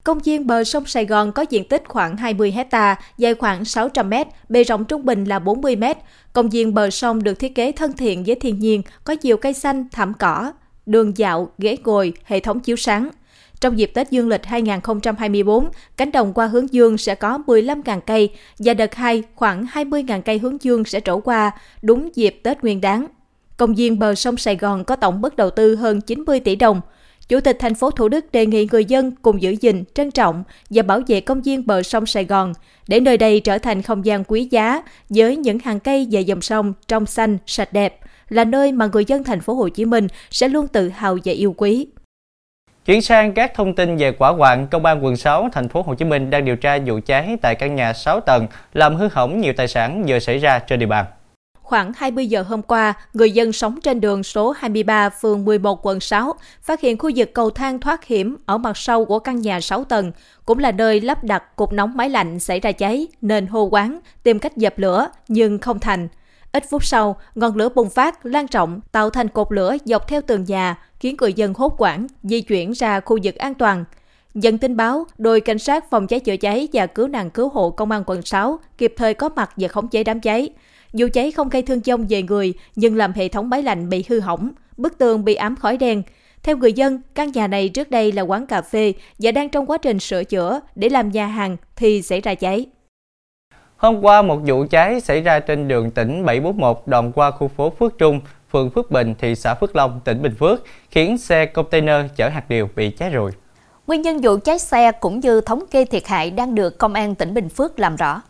Công 0.04 0.18
viên 0.18 0.46
bờ 0.46 0.64
sông 0.64 0.86
Sài 0.86 1.04
Gòn 1.04 1.32
có 1.32 1.44
diện 1.50 1.68
tích 1.68 1.82
khoảng 1.88 2.16
20 2.16 2.50
hecta, 2.50 2.96
dài 3.18 3.34
khoảng 3.34 3.64
600 3.64 4.10
m, 4.10 4.14
bề 4.48 4.64
rộng 4.64 4.84
trung 4.84 5.04
bình 5.04 5.24
là 5.24 5.38
40 5.38 5.76
m. 5.76 5.84
Công 6.32 6.48
viên 6.48 6.74
bờ 6.74 6.90
sông 6.90 7.22
được 7.22 7.38
thiết 7.38 7.54
kế 7.54 7.72
thân 7.72 7.92
thiện 7.92 8.24
với 8.24 8.34
thiên 8.34 8.58
nhiên, 8.58 8.82
có 9.04 9.16
nhiều 9.22 9.36
cây 9.36 9.52
xanh, 9.52 9.86
thảm 9.92 10.12
cỏ, 10.18 10.52
đường 10.86 11.18
dạo, 11.18 11.50
ghế 11.58 11.76
ngồi, 11.84 12.12
hệ 12.24 12.40
thống 12.40 12.60
chiếu 12.60 12.76
sáng. 12.76 13.08
Trong 13.60 13.78
dịp 13.78 13.90
Tết 13.94 14.10
Dương 14.10 14.28
lịch 14.28 14.46
2024, 14.46 15.68
cánh 15.96 16.12
đồng 16.12 16.32
qua 16.32 16.46
hướng 16.46 16.72
dương 16.72 16.98
sẽ 16.98 17.14
có 17.14 17.38
15.000 17.46 18.00
cây 18.00 18.30
và 18.58 18.74
đợt 18.74 18.94
2 18.94 19.22
khoảng 19.34 19.66
20.000 19.74 20.22
cây 20.22 20.38
hướng 20.38 20.62
dương 20.62 20.84
sẽ 20.84 21.00
trổ 21.00 21.20
qua 21.20 21.50
đúng 21.82 22.10
dịp 22.14 22.40
Tết 22.42 22.62
Nguyên 22.62 22.80
đáng. 22.80 23.06
Công 23.56 23.74
viên 23.74 23.98
bờ 23.98 24.14
sông 24.14 24.36
Sài 24.36 24.56
Gòn 24.56 24.84
có 24.84 24.96
tổng 24.96 25.20
mức 25.20 25.36
đầu 25.36 25.50
tư 25.50 25.76
hơn 25.76 26.00
90 26.00 26.40
tỷ 26.40 26.56
đồng. 26.56 26.80
Chủ 27.28 27.40
tịch 27.40 27.56
thành 27.60 27.74
phố 27.74 27.90
Thủ 27.90 28.08
Đức 28.08 28.32
đề 28.32 28.46
nghị 28.46 28.68
người 28.72 28.84
dân 28.84 29.12
cùng 29.22 29.42
giữ 29.42 29.50
gìn, 29.60 29.84
trân 29.94 30.10
trọng 30.10 30.44
và 30.70 30.82
bảo 30.82 31.00
vệ 31.06 31.20
công 31.20 31.42
viên 31.42 31.66
bờ 31.66 31.82
sông 31.82 32.06
Sài 32.06 32.24
Gòn 32.24 32.52
để 32.88 33.00
nơi 33.00 33.16
đây 33.16 33.40
trở 33.40 33.58
thành 33.58 33.82
không 33.82 34.04
gian 34.04 34.24
quý 34.24 34.48
giá 34.50 34.82
với 35.08 35.36
những 35.36 35.58
hàng 35.58 35.80
cây 35.80 36.08
và 36.10 36.20
dòng 36.20 36.40
sông 36.40 36.72
trong 36.88 37.06
xanh, 37.06 37.38
sạch 37.46 37.72
đẹp, 37.72 37.98
là 38.28 38.44
nơi 38.44 38.72
mà 38.72 38.86
người 38.92 39.04
dân 39.04 39.24
thành 39.24 39.40
phố 39.40 39.54
Hồ 39.54 39.68
Chí 39.68 39.84
Minh 39.84 40.06
sẽ 40.30 40.48
luôn 40.48 40.68
tự 40.68 40.88
hào 40.88 41.18
và 41.24 41.32
yêu 41.32 41.54
quý. 41.56 41.86
Chuyển 42.86 43.02
sang 43.02 43.32
các 43.32 43.54
thông 43.54 43.74
tin 43.74 43.96
về 43.96 44.12
quả 44.12 44.36
quạng, 44.36 44.68
công 44.68 44.84
an 44.84 45.04
quận 45.04 45.16
6 45.16 45.48
thành 45.52 45.68
phố 45.68 45.82
Hồ 45.82 45.94
Chí 45.94 46.04
Minh 46.04 46.30
đang 46.30 46.44
điều 46.44 46.56
tra 46.56 46.78
vụ 46.86 47.00
cháy 47.06 47.36
tại 47.42 47.54
căn 47.54 47.74
nhà 47.74 47.92
6 47.92 48.20
tầng 48.20 48.46
làm 48.74 48.96
hư 48.96 49.08
hỏng 49.12 49.40
nhiều 49.40 49.52
tài 49.56 49.68
sản 49.68 50.04
vừa 50.06 50.18
xảy 50.18 50.38
ra 50.38 50.58
trên 50.58 50.78
địa 50.78 50.86
bàn. 50.86 51.04
Khoảng 51.68 51.92
20 51.96 52.26
giờ 52.26 52.42
hôm 52.42 52.62
qua, 52.62 52.94
người 53.12 53.30
dân 53.30 53.52
sống 53.52 53.80
trên 53.80 54.00
đường 54.00 54.22
số 54.22 54.50
23 54.50 55.10
phường 55.10 55.44
11 55.44 55.86
quận 55.86 56.00
6 56.00 56.34
phát 56.62 56.80
hiện 56.80 56.98
khu 56.98 57.10
vực 57.16 57.34
cầu 57.34 57.50
thang 57.50 57.80
thoát 57.80 58.04
hiểm 58.04 58.36
ở 58.46 58.58
mặt 58.58 58.76
sau 58.76 59.04
của 59.04 59.18
căn 59.18 59.40
nhà 59.40 59.60
6 59.60 59.84
tầng, 59.84 60.12
cũng 60.44 60.58
là 60.58 60.72
nơi 60.72 61.00
lắp 61.00 61.24
đặt 61.24 61.56
cục 61.56 61.72
nóng 61.72 61.96
máy 61.96 62.10
lạnh 62.10 62.40
xảy 62.40 62.60
ra 62.60 62.72
cháy 62.72 63.06
nên 63.20 63.46
hô 63.46 63.64
quán 63.64 64.00
tìm 64.22 64.38
cách 64.38 64.56
dập 64.56 64.78
lửa 64.78 65.08
nhưng 65.28 65.58
không 65.58 65.80
thành. 65.80 66.08
Ít 66.52 66.64
phút 66.70 66.84
sau, 66.84 67.16
ngọn 67.34 67.56
lửa 67.56 67.68
bùng 67.68 67.90
phát, 67.90 68.26
lan 68.26 68.46
rộng, 68.46 68.80
tạo 68.92 69.10
thành 69.10 69.28
cột 69.28 69.52
lửa 69.52 69.76
dọc 69.84 70.08
theo 70.08 70.20
tường 70.20 70.44
nhà, 70.44 70.78
khiến 71.00 71.16
người 71.20 71.32
dân 71.32 71.54
hốt 71.54 71.74
quảng, 71.78 72.06
di 72.22 72.40
chuyển 72.40 72.72
ra 72.72 73.00
khu 73.00 73.18
vực 73.22 73.34
an 73.34 73.54
toàn. 73.54 73.84
Nhận 74.34 74.58
tin 74.58 74.76
báo, 74.76 75.06
đội 75.18 75.40
cảnh 75.40 75.58
sát 75.58 75.90
phòng 75.90 76.06
cháy 76.06 76.20
chữa 76.20 76.36
cháy 76.36 76.68
và 76.72 76.86
cứu 76.86 77.08
nạn 77.08 77.30
cứu 77.30 77.48
hộ 77.48 77.70
công 77.70 77.90
an 77.90 78.02
quận 78.06 78.22
6 78.22 78.58
kịp 78.78 78.94
thời 78.96 79.14
có 79.14 79.28
mặt 79.28 79.50
và 79.56 79.68
khống 79.68 79.88
chế 79.88 80.04
đám 80.04 80.20
cháy. 80.20 80.50
Dù 80.92 81.08
cháy 81.12 81.30
không 81.32 81.48
gây 81.48 81.62
thương 81.62 81.80
vong 81.80 82.06
về 82.08 82.22
người, 82.22 82.54
nhưng 82.76 82.96
làm 82.96 83.12
hệ 83.12 83.28
thống 83.28 83.50
máy 83.50 83.62
lạnh 83.62 83.88
bị 83.88 84.04
hư 84.08 84.20
hỏng, 84.20 84.50
bức 84.76 84.98
tường 84.98 85.24
bị 85.24 85.34
ám 85.34 85.56
khói 85.56 85.76
đen. 85.76 86.02
Theo 86.42 86.56
người 86.56 86.72
dân, 86.72 87.00
căn 87.14 87.32
nhà 87.32 87.46
này 87.46 87.68
trước 87.68 87.90
đây 87.90 88.12
là 88.12 88.22
quán 88.22 88.46
cà 88.46 88.62
phê 88.62 88.92
và 89.18 89.32
đang 89.32 89.48
trong 89.48 89.66
quá 89.66 89.78
trình 89.78 89.98
sửa 89.98 90.24
chữa 90.24 90.60
để 90.74 90.88
làm 90.88 91.10
nhà 91.10 91.26
hàng 91.26 91.56
thì 91.76 92.02
xảy 92.02 92.20
ra 92.20 92.34
cháy. 92.34 92.66
Hôm 93.76 94.00
qua, 94.04 94.22
một 94.22 94.40
vụ 94.46 94.66
cháy 94.70 95.00
xảy 95.00 95.20
ra 95.20 95.40
trên 95.40 95.68
đường 95.68 95.90
tỉnh 95.90 96.24
741 96.24 96.82
đoạn 96.86 97.12
qua 97.12 97.30
khu 97.30 97.48
phố 97.48 97.70
Phước 97.70 97.98
Trung, 97.98 98.20
phường 98.52 98.70
Phước 98.70 98.90
Bình, 98.90 99.14
thị 99.18 99.34
xã 99.34 99.54
Phước 99.54 99.76
Long, 99.76 100.00
tỉnh 100.04 100.22
Bình 100.22 100.34
Phước, 100.38 100.64
khiến 100.90 101.18
xe 101.18 101.46
container 101.46 102.04
chở 102.16 102.28
hạt 102.28 102.48
điều 102.48 102.68
bị 102.76 102.90
cháy 102.90 103.10
rụi. 103.14 103.32
Nguyên 103.86 104.02
nhân 104.02 104.18
vụ 104.22 104.36
cháy 104.44 104.58
xe 104.58 104.92
cũng 104.92 105.20
như 105.20 105.40
thống 105.40 105.64
kê 105.70 105.84
thiệt 105.84 106.06
hại 106.06 106.30
đang 106.30 106.54
được 106.54 106.78
Công 106.78 106.94
an 106.94 107.14
tỉnh 107.14 107.34
Bình 107.34 107.48
Phước 107.48 107.78
làm 107.78 107.96
rõ. 107.96 108.22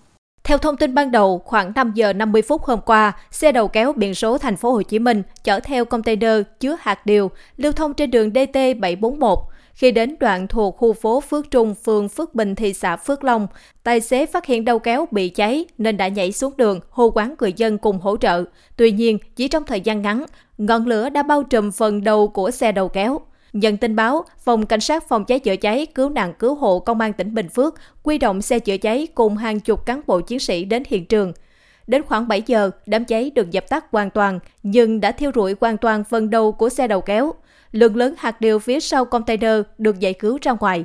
Theo 0.48 0.58
thông 0.58 0.76
tin 0.76 0.94
ban 0.94 1.10
đầu, 1.10 1.42
khoảng 1.44 1.72
5 1.74 1.92
giờ 1.94 2.12
50 2.12 2.42
phút 2.42 2.62
hôm 2.62 2.80
qua, 2.80 3.12
xe 3.30 3.52
đầu 3.52 3.68
kéo 3.68 3.92
biển 3.92 4.14
số 4.14 4.38
thành 4.38 4.56
phố 4.56 4.72
Hồ 4.72 4.82
Chí 4.82 4.98
Minh 4.98 5.22
chở 5.44 5.60
theo 5.60 5.84
container 5.84 6.42
chứa 6.60 6.76
hạt 6.80 7.06
điều 7.06 7.30
lưu 7.56 7.72
thông 7.72 7.94
trên 7.94 8.10
đường 8.10 8.30
DT741. 8.30 9.36
Khi 9.74 9.90
đến 9.90 10.16
đoạn 10.20 10.48
thuộc 10.48 10.76
khu 10.76 10.92
phố 10.92 11.20
Phước 11.20 11.50
Trung, 11.50 11.74
phường 11.84 12.08
Phước 12.08 12.34
Bình, 12.34 12.54
thị 12.54 12.72
xã 12.72 12.96
Phước 12.96 13.24
Long, 13.24 13.46
tài 13.82 14.00
xế 14.00 14.26
phát 14.26 14.46
hiện 14.46 14.64
đầu 14.64 14.78
kéo 14.78 15.08
bị 15.10 15.28
cháy 15.28 15.64
nên 15.78 15.96
đã 15.96 16.08
nhảy 16.08 16.32
xuống 16.32 16.56
đường 16.56 16.80
hô 16.90 17.10
quán 17.10 17.34
người 17.38 17.52
dân 17.52 17.78
cùng 17.78 17.98
hỗ 17.98 18.16
trợ. 18.16 18.44
Tuy 18.76 18.92
nhiên, 18.92 19.18
chỉ 19.36 19.48
trong 19.48 19.64
thời 19.64 19.80
gian 19.80 20.02
ngắn, 20.02 20.24
ngọn 20.58 20.86
lửa 20.86 21.08
đã 21.08 21.22
bao 21.22 21.42
trùm 21.42 21.70
phần 21.70 22.04
đầu 22.04 22.28
của 22.28 22.50
xe 22.50 22.72
đầu 22.72 22.88
kéo. 22.88 23.20
Nhận 23.52 23.76
tin 23.76 23.96
báo, 23.96 24.24
Phòng 24.44 24.66
Cảnh 24.66 24.80
sát 24.80 25.08
Phòng 25.08 25.24
cháy 25.24 25.38
chữa 25.38 25.56
cháy, 25.56 25.86
cứu 25.86 26.08
nạn 26.08 26.34
cứu 26.38 26.54
hộ 26.54 26.78
Công 26.78 27.00
an 27.00 27.12
tỉnh 27.12 27.34
Bình 27.34 27.48
Phước 27.48 27.74
quy 28.02 28.18
động 28.18 28.42
xe 28.42 28.58
chữa 28.58 28.76
cháy 28.76 29.08
cùng 29.14 29.36
hàng 29.36 29.60
chục 29.60 29.86
cán 29.86 30.00
bộ 30.06 30.20
chiến 30.20 30.38
sĩ 30.38 30.64
đến 30.64 30.82
hiện 30.86 31.06
trường. 31.06 31.32
Đến 31.86 32.02
khoảng 32.02 32.28
7 32.28 32.42
giờ, 32.46 32.70
đám 32.86 33.04
cháy 33.04 33.30
được 33.34 33.50
dập 33.50 33.68
tắt 33.68 33.84
hoàn 33.90 34.10
toàn, 34.10 34.38
nhưng 34.62 35.00
đã 35.00 35.12
thiêu 35.12 35.30
rụi 35.34 35.54
hoàn 35.60 35.76
toàn 35.76 36.04
phần 36.04 36.30
đầu 36.30 36.52
của 36.52 36.68
xe 36.68 36.86
đầu 36.86 37.00
kéo. 37.00 37.32
Lượng 37.72 37.96
lớn 37.96 38.14
hạt 38.18 38.40
điều 38.40 38.58
phía 38.58 38.80
sau 38.80 39.04
container 39.04 39.60
được 39.78 40.00
giải 40.00 40.14
cứu 40.14 40.38
ra 40.42 40.52
ngoài. 40.60 40.84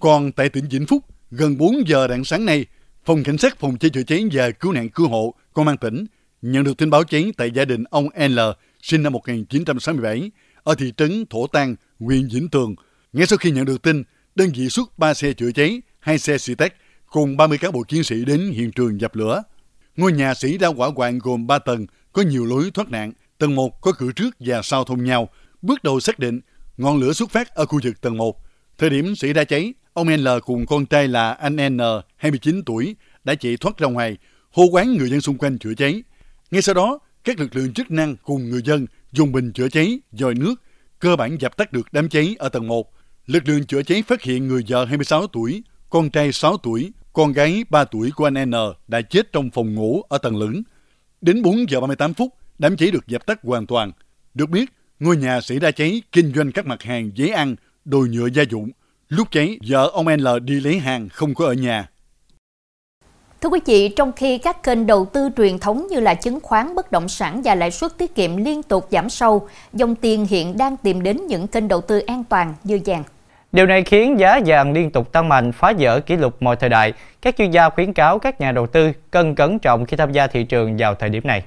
Còn 0.00 0.32
tại 0.32 0.48
tỉnh 0.48 0.64
Vĩnh 0.70 0.86
Phúc, 0.86 1.02
gần 1.30 1.58
4 1.58 1.88
giờ 1.88 2.08
rạng 2.08 2.24
sáng 2.24 2.46
nay, 2.46 2.66
Phòng 3.04 3.22
Cảnh 3.22 3.38
sát 3.38 3.58
Phòng 3.58 3.78
cháy 3.78 3.90
chữa 3.90 4.02
cháy 4.02 4.28
và 4.32 4.50
Cứu 4.50 4.72
nạn 4.72 4.88
Cứu 4.88 5.08
hộ 5.08 5.34
Công 5.52 5.68
an 5.68 5.76
tỉnh 5.76 6.04
nhận 6.42 6.64
được 6.64 6.78
tin 6.78 6.90
báo 6.90 7.04
cháy 7.04 7.32
tại 7.36 7.50
gia 7.50 7.64
đình 7.64 7.84
ông 7.90 8.08
L, 8.28 8.38
sinh 8.82 9.02
năm 9.02 9.12
1967, 9.12 10.30
ở 10.62 10.74
thị 10.74 10.92
trấn 10.96 11.24
Thổ 11.30 11.46
Tàng, 11.46 11.76
huyện 12.00 12.28
Vĩnh 12.28 12.48
Tường. 12.48 12.74
Ngay 13.12 13.26
sau 13.26 13.36
khi 13.36 13.50
nhận 13.50 13.64
được 13.64 13.82
tin, 13.82 14.02
đơn 14.34 14.50
vị 14.54 14.68
xuất 14.68 14.98
3 14.98 15.14
xe 15.14 15.32
chữa 15.32 15.52
cháy, 15.52 15.82
2 15.98 16.18
xe 16.18 16.38
xì 16.38 16.54
tech 16.54 16.76
cùng 17.06 17.36
30 17.36 17.58
cán 17.58 17.72
bộ 17.72 17.84
chiến 17.88 18.04
sĩ 18.04 18.24
đến 18.24 18.50
hiện 18.50 18.72
trường 18.72 19.00
dập 19.00 19.16
lửa. 19.16 19.42
Ngôi 19.96 20.12
nhà 20.12 20.34
xảy 20.34 20.58
ra 20.58 20.68
hỏa 20.68 20.90
hoạn 20.96 21.18
gồm 21.18 21.46
3 21.46 21.58
tầng, 21.58 21.86
có 22.12 22.22
nhiều 22.22 22.46
lối 22.46 22.70
thoát 22.74 22.90
nạn. 22.90 23.12
Tầng 23.38 23.54
1 23.54 23.80
có 23.80 23.92
cửa 23.92 24.12
trước 24.12 24.30
và 24.40 24.62
sau 24.62 24.84
thông 24.84 25.04
nhau. 25.04 25.28
Bước 25.62 25.82
đầu 25.82 26.00
xác 26.00 26.18
định 26.18 26.40
ngọn 26.76 27.00
lửa 27.00 27.12
xuất 27.12 27.30
phát 27.30 27.48
ở 27.54 27.66
khu 27.66 27.80
vực 27.84 28.00
tầng 28.00 28.16
1. 28.16 28.36
Thời 28.78 28.90
điểm 28.90 29.16
xảy 29.16 29.32
ra 29.32 29.44
cháy, 29.44 29.74
ông 29.92 30.16
N 30.16 30.24
cùng 30.44 30.66
con 30.66 30.86
trai 30.86 31.08
là 31.08 31.32
anh 31.32 31.56
N, 31.56 31.78
29 32.16 32.62
tuổi, 32.66 32.96
đã 33.24 33.34
chạy 33.34 33.56
thoát 33.56 33.78
ra 33.78 33.88
ngoài, 33.88 34.16
hô 34.50 34.64
quán 34.64 34.96
người 34.96 35.10
dân 35.10 35.20
xung 35.20 35.38
quanh 35.38 35.58
chữa 35.58 35.74
cháy. 35.74 36.02
Ngay 36.50 36.62
sau 36.62 36.74
đó, 36.74 36.98
các 37.24 37.40
lực 37.40 37.56
lượng 37.56 37.72
chức 37.72 37.90
năng 37.90 38.16
cùng 38.16 38.50
người 38.50 38.62
dân 38.64 38.86
dùng 39.12 39.32
bình 39.32 39.52
chữa 39.52 39.68
cháy, 39.68 40.00
dòi 40.12 40.34
nước, 40.34 40.54
cơ 40.98 41.16
bản 41.16 41.36
dập 41.40 41.56
tắt 41.56 41.72
được 41.72 41.88
đám 41.92 42.08
cháy 42.08 42.36
ở 42.38 42.48
tầng 42.48 42.68
1. 42.68 42.92
Lực 43.26 43.48
lượng 43.48 43.64
chữa 43.64 43.82
cháy 43.82 44.02
phát 44.02 44.22
hiện 44.22 44.48
người 44.48 44.64
vợ 44.68 44.84
26 44.84 45.26
tuổi, 45.26 45.62
con 45.90 46.10
trai 46.10 46.32
6 46.32 46.56
tuổi 46.56 46.92
con 47.12 47.32
gái 47.32 47.64
3 47.70 47.84
tuổi 47.84 48.10
của 48.10 48.24
anh 48.24 48.50
N 48.50 48.54
đã 48.88 49.02
chết 49.02 49.32
trong 49.32 49.50
phòng 49.50 49.74
ngủ 49.74 50.02
ở 50.08 50.18
tầng 50.18 50.36
lửng. 50.36 50.62
Đến 51.20 51.42
4 51.42 51.70
giờ 51.70 51.80
38 51.80 52.14
phút, 52.14 52.34
đám 52.58 52.76
cháy 52.76 52.90
được 52.90 53.06
dập 53.06 53.26
tắt 53.26 53.38
hoàn 53.42 53.66
toàn. 53.66 53.92
Được 54.34 54.50
biết, 54.50 54.70
ngôi 55.00 55.16
nhà 55.16 55.40
xảy 55.40 55.58
ra 55.58 55.70
cháy 55.70 56.02
kinh 56.12 56.32
doanh 56.34 56.52
các 56.52 56.66
mặt 56.66 56.82
hàng 56.82 57.10
giấy 57.14 57.28
ăn, 57.30 57.56
đồ 57.84 58.06
nhựa 58.10 58.28
gia 58.30 58.42
dụng. 58.42 58.70
Lúc 59.08 59.28
cháy, 59.30 59.58
vợ 59.68 59.90
ông 59.92 60.08
L 60.08 60.28
đi 60.42 60.60
lấy 60.60 60.78
hàng 60.78 61.08
không 61.08 61.34
có 61.34 61.46
ở 61.46 61.52
nhà. 61.52 61.90
Thưa 63.40 63.48
quý 63.48 63.60
vị, 63.66 63.88
trong 63.96 64.12
khi 64.12 64.38
các 64.38 64.62
kênh 64.62 64.86
đầu 64.86 65.06
tư 65.12 65.28
truyền 65.36 65.58
thống 65.58 65.86
như 65.90 66.00
là 66.00 66.14
chứng 66.14 66.40
khoán, 66.40 66.74
bất 66.74 66.92
động 66.92 67.08
sản 67.08 67.42
và 67.44 67.54
lãi 67.54 67.70
suất 67.70 67.98
tiết 67.98 68.14
kiệm 68.14 68.36
liên 68.36 68.62
tục 68.62 68.88
giảm 68.90 69.08
sâu, 69.08 69.48
dòng 69.72 69.94
tiền 69.94 70.26
hiện 70.26 70.58
đang 70.58 70.76
tìm 70.76 71.02
đến 71.02 71.26
những 71.26 71.46
kênh 71.46 71.68
đầu 71.68 71.80
tư 71.80 71.98
an 71.98 72.24
toàn 72.24 72.54
như 72.64 72.80
vàng. 72.84 73.04
Điều 73.52 73.66
này 73.66 73.84
khiến 73.84 74.18
giá 74.18 74.40
vàng 74.46 74.72
liên 74.72 74.90
tục 74.90 75.12
tăng 75.12 75.28
mạnh, 75.28 75.52
phá 75.52 75.72
vỡ 75.78 76.00
kỷ 76.00 76.16
lục 76.16 76.42
mọi 76.42 76.56
thời 76.56 76.68
đại. 76.68 76.92
Các 77.22 77.36
chuyên 77.38 77.50
gia 77.50 77.68
khuyến 77.68 77.92
cáo 77.92 78.18
các 78.18 78.40
nhà 78.40 78.52
đầu 78.52 78.66
tư 78.66 78.92
cần 79.10 79.34
cẩn 79.34 79.58
trọng 79.58 79.86
khi 79.86 79.96
tham 79.96 80.12
gia 80.12 80.26
thị 80.26 80.44
trường 80.44 80.76
vào 80.76 80.94
thời 80.94 81.08
điểm 81.08 81.22
này. 81.26 81.44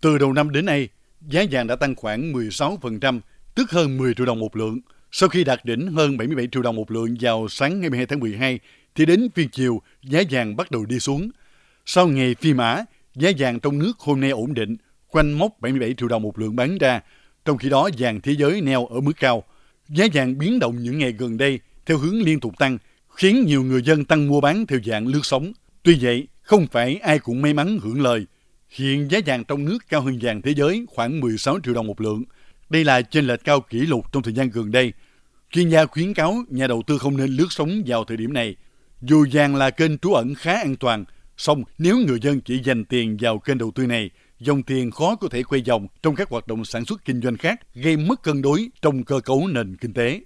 Từ 0.00 0.18
đầu 0.18 0.32
năm 0.32 0.50
đến 0.50 0.66
nay, 0.66 0.88
giá 1.20 1.42
vàng 1.50 1.66
đã 1.66 1.76
tăng 1.76 1.94
khoảng 1.94 2.32
16%, 2.32 3.20
tức 3.54 3.70
hơn 3.70 3.98
10 3.98 4.14
triệu 4.14 4.26
đồng 4.26 4.40
một 4.40 4.56
lượng. 4.56 4.78
Sau 5.12 5.28
khi 5.28 5.44
đạt 5.44 5.64
đỉnh 5.64 5.92
hơn 5.92 6.16
77 6.16 6.48
triệu 6.52 6.62
đồng 6.62 6.76
một 6.76 6.90
lượng 6.90 7.16
vào 7.20 7.48
sáng 7.48 7.80
ngày 7.80 7.90
12 7.90 8.06
tháng 8.06 8.20
12, 8.20 8.58
thì 8.94 9.06
đến 9.06 9.28
phiên 9.34 9.48
chiều, 9.48 9.82
giá 10.02 10.22
vàng 10.30 10.56
bắt 10.56 10.70
đầu 10.70 10.84
đi 10.84 11.00
xuống. 11.00 11.30
Sau 11.86 12.08
ngày 12.08 12.34
phi 12.34 12.54
mã, 12.54 12.84
giá 13.14 13.30
vàng 13.38 13.60
trong 13.60 13.78
nước 13.78 13.98
hôm 13.98 14.20
nay 14.20 14.30
ổn 14.30 14.54
định, 14.54 14.76
quanh 15.08 15.32
mốc 15.32 15.60
77 15.60 15.94
triệu 15.94 16.08
đồng 16.08 16.22
một 16.22 16.38
lượng 16.38 16.56
bán 16.56 16.78
ra, 16.78 17.00
trong 17.44 17.58
khi 17.58 17.68
đó 17.68 17.88
vàng 17.98 18.20
thế 18.20 18.32
giới 18.32 18.60
neo 18.60 18.86
ở 18.86 19.00
mức 19.00 19.12
cao. 19.20 19.44
Giá 19.88 20.04
vàng 20.14 20.38
biến 20.38 20.58
động 20.58 20.82
những 20.82 20.98
ngày 20.98 21.12
gần 21.12 21.36
đây 21.36 21.60
theo 21.86 21.98
hướng 21.98 22.22
liên 22.22 22.40
tục 22.40 22.54
tăng, 22.58 22.78
khiến 23.08 23.44
nhiều 23.46 23.62
người 23.62 23.82
dân 23.82 24.04
tăng 24.04 24.26
mua 24.26 24.40
bán 24.40 24.66
theo 24.66 24.78
dạng 24.84 25.06
lướt 25.06 25.20
sóng. 25.22 25.52
Tuy 25.82 25.98
vậy, 26.00 26.28
không 26.42 26.66
phải 26.66 26.96
ai 26.96 27.18
cũng 27.18 27.42
may 27.42 27.54
mắn 27.54 27.78
hưởng 27.82 28.02
lời. 28.02 28.26
Hiện 28.68 29.10
giá 29.10 29.18
vàng 29.26 29.44
trong 29.44 29.64
nước 29.64 29.78
cao 29.88 30.00
hơn 30.00 30.18
vàng 30.22 30.42
thế 30.42 30.54
giới 30.54 30.84
khoảng 30.88 31.20
16 31.20 31.58
triệu 31.64 31.74
đồng 31.74 31.86
một 31.86 32.00
lượng. 32.00 32.24
Đây 32.70 32.84
là 32.84 33.02
chênh 33.02 33.26
lệch 33.26 33.44
cao 33.44 33.60
kỷ 33.60 33.78
lục 33.78 34.12
trong 34.12 34.22
thời 34.22 34.34
gian 34.34 34.50
gần 34.50 34.70
đây. 34.70 34.92
Chuyên 35.50 35.68
gia 35.68 35.86
khuyến 35.86 36.14
cáo 36.14 36.36
nhà 36.48 36.66
đầu 36.66 36.82
tư 36.86 36.98
không 36.98 37.16
nên 37.16 37.30
lướt 37.30 37.46
sóng 37.50 37.82
vào 37.86 38.04
thời 38.04 38.16
điểm 38.16 38.32
này. 38.32 38.56
Dù 39.02 39.26
vàng 39.32 39.56
là 39.56 39.70
kênh 39.70 39.98
trú 39.98 40.12
ẩn 40.12 40.34
khá 40.34 40.52
an 40.52 40.76
toàn, 40.76 41.04
song 41.36 41.62
nếu 41.78 41.96
người 41.96 42.18
dân 42.22 42.40
chỉ 42.40 42.60
dành 42.64 42.84
tiền 42.84 43.16
vào 43.20 43.38
kênh 43.38 43.58
đầu 43.58 43.70
tư 43.74 43.86
này, 43.86 44.10
dòng 44.38 44.62
tiền 44.62 44.90
khó 44.90 45.16
có 45.16 45.28
thể 45.30 45.42
quay 45.42 45.62
vòng 45.68 45.86
trong 46.02 46.14
các 46.14 46.30
hoạt 46.30 46.46
động 46.46 46.64
sản 46.64 46.84
xuất 46.84 47.04
kinh 47.04 47.20
doanh 47.22 47.36
khác, 47.36 47.60
gây 47.74 47.96
mất 47.96 48.22
cân 48.22 48.42
đối 48.42 48.68
trong 48.82 49.04
cơ 49.04 49.20
cấu 49.20 49.46
nền 49.46 49.76
kinh 49.76 49.92
tế. 49.92 50.20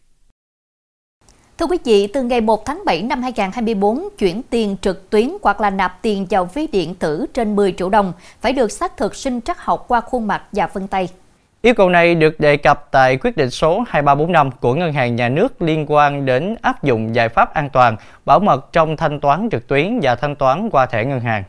Thưa 1.59 1.67
quý 1.67 1.79
vị, 1.85 2.07
từ 2.07 2.23
ngày 2.23 2.41
1 2.41 2.67
tháng 2.67 2.83
7 2.87 3.03
năm 3.03 3.23
2024, 3.23 4.09
chuyển 4.19 4.43
tiền 4.51 4.77
trực 4.83 5.11
tuyến 5.11 5.31
hoặc 5.43 5.61
là 5.61 5.71
nạp 5.71 6.03
tiền 6.03 6.27
vào 6.31 6.51
ví 6.55 6.67
điện 6.67 6.95
tử 6.95 7.27
trên 7.35 7.57
10 7.57 7.75
triệu 7.79 7.91
đồng 7.91 8.13
phải 8.41 8.53
được 8.53 8.73
xác 8.73 8.97
thực 8.97 9.15
sinh 9.15 9.41
trắc 9.41 9.59
học 9.59 9.85
qua 9.89 10.01
khuôn 10.01 10.27
mặt 10.27 10.43
và 10.53 10.67
vân 10.67 10.89
tay. 10.89 11.09
Yêu 11.65 11.75
cầu 11.75 11.89
này 11.89 12.15
được 12.15 12.41
đề 12.41 12.57
cập 12.57 12.89
tại 12.91 13.17
quyết 13.17 13.37
định 13.37 13.51
số 13.51 13.85
2345 13.89 14.51
của 14.51 14.75
Ngân 14.75 14.93
hàng 14.93 15.17
Nhà 15.17 15.29
nước 15.29 15.63
liên 15.63 15.87
quan 15.89 16.27
đến 16.27 16.55
áp 16.63 16.83
dụng 16.83 17.15
giải 17.15 17.29
pháp 17.29 17.55
an 17.55 17.69
toàn, 17.69 17.97
bảo 18.25 18.41
mật 18.41 18.73
trong 18.73 18.97
thanh 18.97 19.21
toán 19.21 19.49
trực 19.53 19.69
tuyến 19.69 20.01
và 20.03 20.15
thanh 20.15 20.37
toán 20.37 20.71
qua 20.71 20.87
thẻ 20.87 21.05
ngân 21.05 21.21
hàng. 21.21 21.45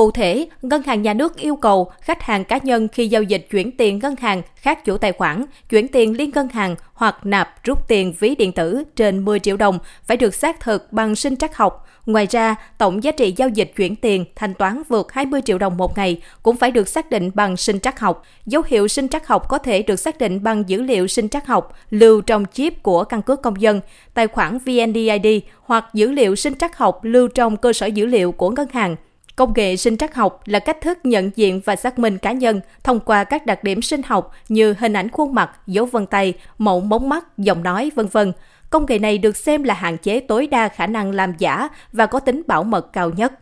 Cụ 0.00 0.10
thể, 0.10 0.46
Ngân 0.62 0.82
hàng 0.82 1.02
Nhà 1.02 1.14
nước 1.14 1.36
yêu 1.36 1.56
cầu 1.56 1.92
khách 2.00 2.22
hàng 2.22 2.44
cá 2.44 2.58
nhân 2.62 2.88
khi 2.88 3.08
giao 3.08 3.22
dịch 3.22 3.46
chuyển 3.50 3.76
tiền 3.76 3.98
ngân 3.98 4.14
hàng 4.16 4.42
khác 4.56 4.84
chủ 4.84 4.98
tài 4.98 5.12
khoản, 5.12 5.44
chuyển 5.70 5.88
tiền 5.88 6.16
liên 6.16 6.30
ngân 6.34 6.48
hàng 6.48 6.76
hoặc 6.94 7.26
nạp 7.26 7.64
rút 7.64 7.88
tiền 7.88 8.14
ví 8.18 8.34
điện 8.34 8.52
tử 8.52 8.82
trên 8.96 9.24
10 9.24 9.40
triệu 9.40 9.56
đồng 9.56 9.78
phải 10.06 10.16
được 10.16 10.34
xác 10.34 10.60
thực 10.60 10.92
bằng 10.92 11.16
sinh 11.16 11.36
trắc 11.36 11.56
học. 11.56 11.86
Ngoài 12.06 12.26
ra, 12.30 12.54
tổng 12.78 13.04
giá 13.04 13.12
trị 13.12 13.34
giao 13.36 13.48
dịch 13.48 13.72
chuyển 13.76 13.96
tiền 13.96 14.24
thanh 14.36 14.54
toán 14.54 14.82
vượt 14.88 15.12
20 15.12 15.40
triệu 15.44 15.58
đồng 15.58 15.76
một 15.76 15.96
ngày 15.96 16.20
cũng 16.42 16.56
phải 16.56 16.70
được 16.70 16.88
xác 16.88 17.10
định 17.10 17.30
bằng 17.34 17.56
sinh 17.56 17.80
trắc 17.80 18.00
học. 18.00 18.22
Dấu 18.46 18.62
hiệu 18.66 18.88
sinh 18.88 19.08
trắc 19.08 19.26
học 19.26 19.48
có 19.48 19.58
thể 19.58 19.82
được 19.82 19.96
xác 19.96 20.18
định 20.18 20.42
bằng 20.42 20.64
dữ 20.68 20.82
liệu 20.82 21.06
sinh 21.06 21.28
trắc 21.28 21.46
học 21.46 21.74
lưu 21.90 22.20
trong 22.20 22.44
chip 22.52 22.82
của 22.82 23.04
căn 23.04 23.22
cước 23.22 23.42
công 23.42 23.60
dân, 23.60 23.80
tài 24.14 24.26
khoản 24.26 24.58
VNDID 24.58 25.26
hoặc 25.62 25.84
dữ 25.94 26.10
liệu 26.10 26.36
sinh 26.36 26.54
trắc 26.54 26.76
học 26.76 27.00
lưu 27.02 27.28
trong 27.28 27.56
cơ 27.56 27.72
sở 27.72 27.86
dữ 27.86 28.06
liệu 28.06 28.32
của 28.32 28.50
ngân 28.50 28.68
hàng. 28.72 28.96
Công 29.40 29.52
nghệ 29.56 29.76
sinh 29.76 29.96
trắc 29.96 30.14
học 30.14 30.42
là 30.46 30.58
cách 30.58 30.80
thức 30.80 30.98
nhận 31.04 31.30
diện 31.36 31.60
và 31.64 31.76
xác 31.76 31.98
minh 31.98 32.18
cá 32.18 32.32
nhân 32.32 32.60
thông 32.82 33.00
qua 33.00 33.24
các 33.24 33.46
đặc 33.46 33.64
điểm 33.64 33.82
sinh 33.82 34.02
học 34.02 34.32
như 34.48 34.74
hình 34.78 34.92
ảnh 34.92 35.08
khuôn 35.08 35.34
mặt, 35.34 35.50
dấu 35.66 35.84
vân 35.84 36.06
tay, 36.06 36.34
mẫu 36.58 36.80
mống 36.80 37.08
mắt, 37.08 37.38
giọng 37.38 37.62
nói, 37.62 37.90
vân 37.94 38.06
vân. 38.06 38.32
Công 38.70 38.86
nghệ 38.88 38.98
này 38.98 39.18
được 39.18 39.36
xem 39.36 39.62
là 39.62 39.74
hạn 39.74 39.98
chế 39.98 40.20
tối 40.20 40.46
đa 40.46 40.68
khả 40.68 40.86
năng 40.86 41.10
làm 41.10 41.34
giả 41.38 41.68
và 41.92 42.06
có 42.06 42.20
tính 42.20 42.42
bảo 42.46 42.64
mật 42.64 42.92
cao 42.92 43.10
nhất. 43.10 43.32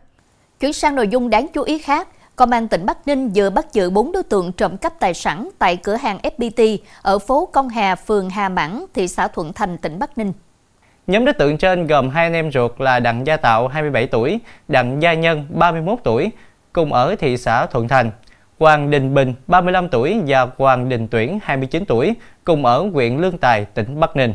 Chuyển 0.59 0.73
sang 0.73 0.95
nội 0.95 1.07
dung 1.07 1.29
đáng 1.29 1.47
chú 1.53 1.61
ý 1.61 1.77
khác, 1.79 2.07
Công 2.35 2.51
an 2.51 2.67
tỉnh 2.67 2.85
Bắc 2.85 3.07
Ninh 3.07 3.31
vừa 3.35 3.49
bắt 3.49 3.73
giữ 3.73 3.89
4 3.89 4.11
đối 4.11 4.23
tượng 4.23 4.51
trộm 4.51 4.77
cắp 4.77 4.99
tài 4.99 5.13
sản 5.13 5.49
tại 5.59 5.77
cửa 5.77 5.95
hàng 5.95 6.19
FPT 6.23 6.77
ở 7.01 7.19
phố 7.19 7.45
Công 7.45 7.69
Hà, 7.69 7.95
phường 7.95 8.29
Hà 8.29 8.49
Mãn, 8.49 8.85
thị 8.93 9.07
xã 9.07 9.27
Thuận 9.27 9.53
Thành, 9.53 9.77
tỉnh 9.77 9.99
Bắc 9.99 10.17
Ninh. 10.17 10.33
Nhóm 11.09 11.25
đối 11.25 11.33
tượng 11.33 11.57
trên 11.57 11.87
gồm 11.87 12.09
hai 12.09 12.23
anh 12.23 12.33
em 12.33 12.51
ruột 12.51 12.71
là 12.81 12.99
Đặng 12.99 13.27
Gia 13.27 13.37
Tạo 13.37 13.67
27 13.67 14.07
tuổi, 14.07 14.39
Đặng 14.67 15.01
Gia 15.01 15.13
Nhân 15.13 15.45
31 15.49 15.99
tuổi, 16.03 16.29
cùng 16.73 16.93
ở 16.93 17.15
thị 17.15 17.37
xã 17.37 17.65
Thuận 17.65 17.87
Thành. 17.87 18.11
Hoàng 18.59 18.89
Đình 18.89 19.13
Bình 19.13 19.33
35 19.47 19.89
tuổi 19.89 20.21
và 20.27 20.47
Hoàng 20.57 20.89
Đình 20.89 21.07
Tuyển 21.07 21.39
29 21.43 21.85
tuổi, 21.85 22.13
cùng 22.43 22.65
ở 22.65 22.89
huyện 22.93 23.17
Lương 23.17 23.37
Tài, 23.37 23.65
tỉnh 23.65 23.99
Bắc 23.99 24.15
Ninh. 24.15 24.33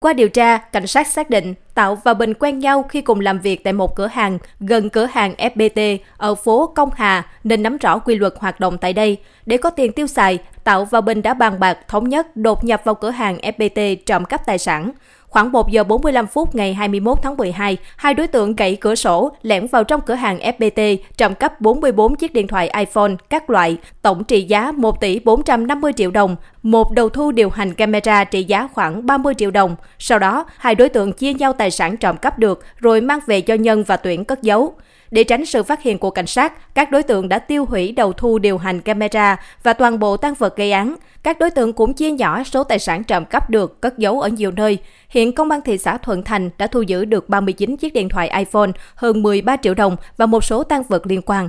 Qua 0.00 0.12
điều 0.12 0.28
tra, 0.28 0.58
cảnh 0.58 0.86
sát 0.86 1.06
xác 1.06 1.30
định 1.30 1.54
Tạo 1.74 1.98
và 2.04 2.14
Bình 2.14 2.34
quen 2.34 2.58
nhau 2.58 2.82
khi 2.82 3.00
cùng 3.00 3.20
làm 3.20 3.38
việc 3.38 3.64
tại 3.64 3.72
một 3.72 3.96
cửa 3.96 4.06
hàng 4.06 4.38
gần 4.60 4.90
cửa 4.90 5.06
hàng 5.06 5.34
FPT 5.38 5.98
ở 6.16 6.34
phố 6.34 6.66
Công 6.66 6.90
Hà 6.94 7.26
nên 7.44 7.62
nắm 7.62 7.76
rõ 7.76 7.98
quy 7.98 8.14
luật 8.14 8.34
hoạt 8.38 8.60
động 8.60 8.78
tại 8.78 8.92
đây. 8.92 9.16
Để 9.46 9.56
có 9.56 9.70
tiền 9.70 9.92
tiêu 9.92 10.06
xài, 10.06 10.38
Tạo 10.64 10.84
và 10.84 11.00
Bình 11.00 11.22
đã 11.22 11.34
bàn 11.34 11.60
bạc 11.60 11.78
thống 11.88 12.08
nhất 12.08 12.36
đột 12.36 12.64
nhập 12.64 12.80
vào 12.84 12.94
cửa 12.94 13.10
hàng 13.10 13.38
FPT 13.38 13.96
trộm 14.06 14.24
cắp 14.24 14.46
tài 14.46 14.58
sản. 14.58 14.92
Khoảng 15.34 15.52
1 15.52 15.70
giờ 15.70 15.84
45 15.84 16.26
phút 16.26 16.54
ngày 16.54 16.74
21 16.74 17.18
tháng 17.22 17.36
12, 17.36 17.76
hai 17.96 18.14
đối 18.14 18.26
tượng 18.26 18.56
cậy 18.56 18.76
cửa 18.76 18.94
sổ, 18.94 19.32
lẻn 19.42 19.66
vào 19.66 19.84
trong 19.84 20.00
cửa 20.00 20.14
hàng 20.14 20.38
FPT, 20.38 20.96
trộm 21.16 21.34
cắp 21.34 21.60
44 21.60 22.16
chiếc 22.16 22.32
điện 22.34 22.46
thoại 22.46 22.70
iPhone 22.78 23.10
các 23.30 23.50
loại, 23.50 23.76
tổng 24.02 24.24
trị 24.24 24.42
giá 24.42 24.72
1 24.72 25.00
tỷ 25.00 25.18
450 25.18 25.92
triệu 25.92 26.10
đồng, 26.10 26.36
một 26.62 26.92
đầu 26.92 27.08
thu 27.08 27.32
điều 27.32 27.50
hành 27.50 27.74
camera 27.74 28.24
trị 28.24 28.44
giá 28.44 28.68
khoảng 28.72 29.06
30 29.06 29.34
triệu 29.34 29.50
đồng. 29.50 29.76
Sau 29.98 30.18
đó, 30.18 30.44
hai 30.58 30.74
đối 30.74 30.88
tượng 30.88 31.12
chia 31.12 31.32
nhau 31.34 31.52
tài 31.52 31.70
sản 31.70 31.96
trộm 31.96 32.16
cắp 32.16 32.38
được 32.38 32.64
rồi 32.76 33.00
mang 33.00 33.20
về 33.26 33.40
cho 33.40 33.54
Nhân 33.54 33.84
và 33.86 33.96
Tuyển 33.96 34.24
cất 34.24 34.42
giấu. 34.42 34.74
Để 35.14 35.24
tránh 35.24 35.46
sự 35.46 35.62
phát 35.62 35.82
hiện 35.82 35.98
của 35.98 36.10
cảnh 36.10 36.26
sát, 36.26 36.74
các 36.74 36.90
đối 36.90 37.02
tượng 37.02 37.28
đã 37.28 37.38
tiêu 37.38 37.64
hủy 37.64 37.92
đầu 37.92 38.12
thu 38.12 38.38
điều 38.38 38.58
hành 38.58 38.80
camera 38.80 39.36
và 39.62 39.72
toàn 39.72 39.98
bộ 39.98 40.16
tăng 40.16 40.34
vật 40.34 40.56
gây 40.56 40.72
án. 40.72 40.94
Các 41.22 41.38
đối 41.38 41.50
tượng 41.50 41.72
cũng 41.72 41.94
chia 41.94 42.10
nhỏ 42.10 42.44
số 42.44 42.64
tài 42.64 42.78
sản 42.78 43.04
trộm 43.04 43.24
cắp 43.24 43.50
được 43.50 43.80
cất 43.80 43.98
giấu 43.98 44.20
ở 44.20 44.28
nhiều 44.28 44.50
nơi. 44.50 44.78
Hiện 45.08 45.34
công 45.34 45.50
an 45.50 45.60
thị 45.60 45.78
xã 45.78 45.98
Thuận 45.98 46.22
Thành 46.22 46.50
đã 46.58 46.66
thu 46.66 46.82
giữ 46.82 47.04
được 47.04 47.28
39 47.28 47.76
chiếc 47.76 47.92
điện 47.92 48.08
thoại 48.08 48.30
iPhone, 48.38 48.70
hơn 48.94 49.22
13 49.22 49.56
triệu 49.56 49.74
đồng 49.74 49.96
và 50.16 50.26
một 50.26 50.44
số 50.44 50.64
tăng 50.64 50.82
vật 50.82 51.06
liên 51.06 51.22
quan. 51.22 51.48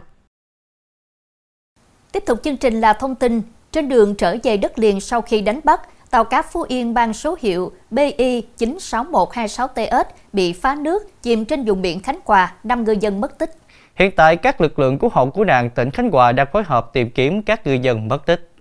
Tiếp 2.11 2.23
tục 2.25 2.39
chương 2.43 2.57
trình 2.57 2.81
là 2.81 2.93
thông 2.93 3.15
tin 3.15 3.41
trên 3.71 3.89
đường 3.89 4.15
trở 4.15 4.35
về 4.43 4.57
đất 4.57 4.79
liền 4.79 5.01
sau 5.01 5.21
khi 5.21 5.41
đánh 5.41 5.59
bắt, 5.63 5.81
tàu 6.15 6.23
cá 6.23 6.41
Phú 6.41 6.65
Yên 6.67 6.93
mang 6.93 7.13
số 7.13 7.37
hiệu 7.39 7.71
BI 7.91 8.43
96126TS 8.57 10.03
bị 10.33 10.53
phá 10.53 10.75
nước 10.75 11.21
chìm 11.21 11.45
trên 11.45 11.65
vùng 11.65 11.81
biển 11.81 11.99
Khánh 11.99 12.19
Hòa, 12.25 12.53
5 12.63 12.83
ngư 12.83 12.95
dân 12.99 13.21
mất 13.21 13.37
tích. 13.37 13.51
Hiện 13.95 14.11
tại, 14.15 14.35
các 14.35 14.61
lực 14.61 14.79
lượng 14.79 14.99
cứu 14.99 15.09
hộ 15.13 15.25
cứu 15.25 15.43
nạn 15.43 15.69
tỉnh 15.69 15.91
Khánh 15.91 16.11
Hòa 16.11 16.31
đang 16.31 16.47
phối 16.53 16.63
hợp 16.63 16.93
tìm 16.93 17.09
kiếm 17.09 17.41
các 17.41 17.67
ngư 17.67 17.73
dân 17.73 18.07
mất 18.07 18.25
tích. 18.25 18.51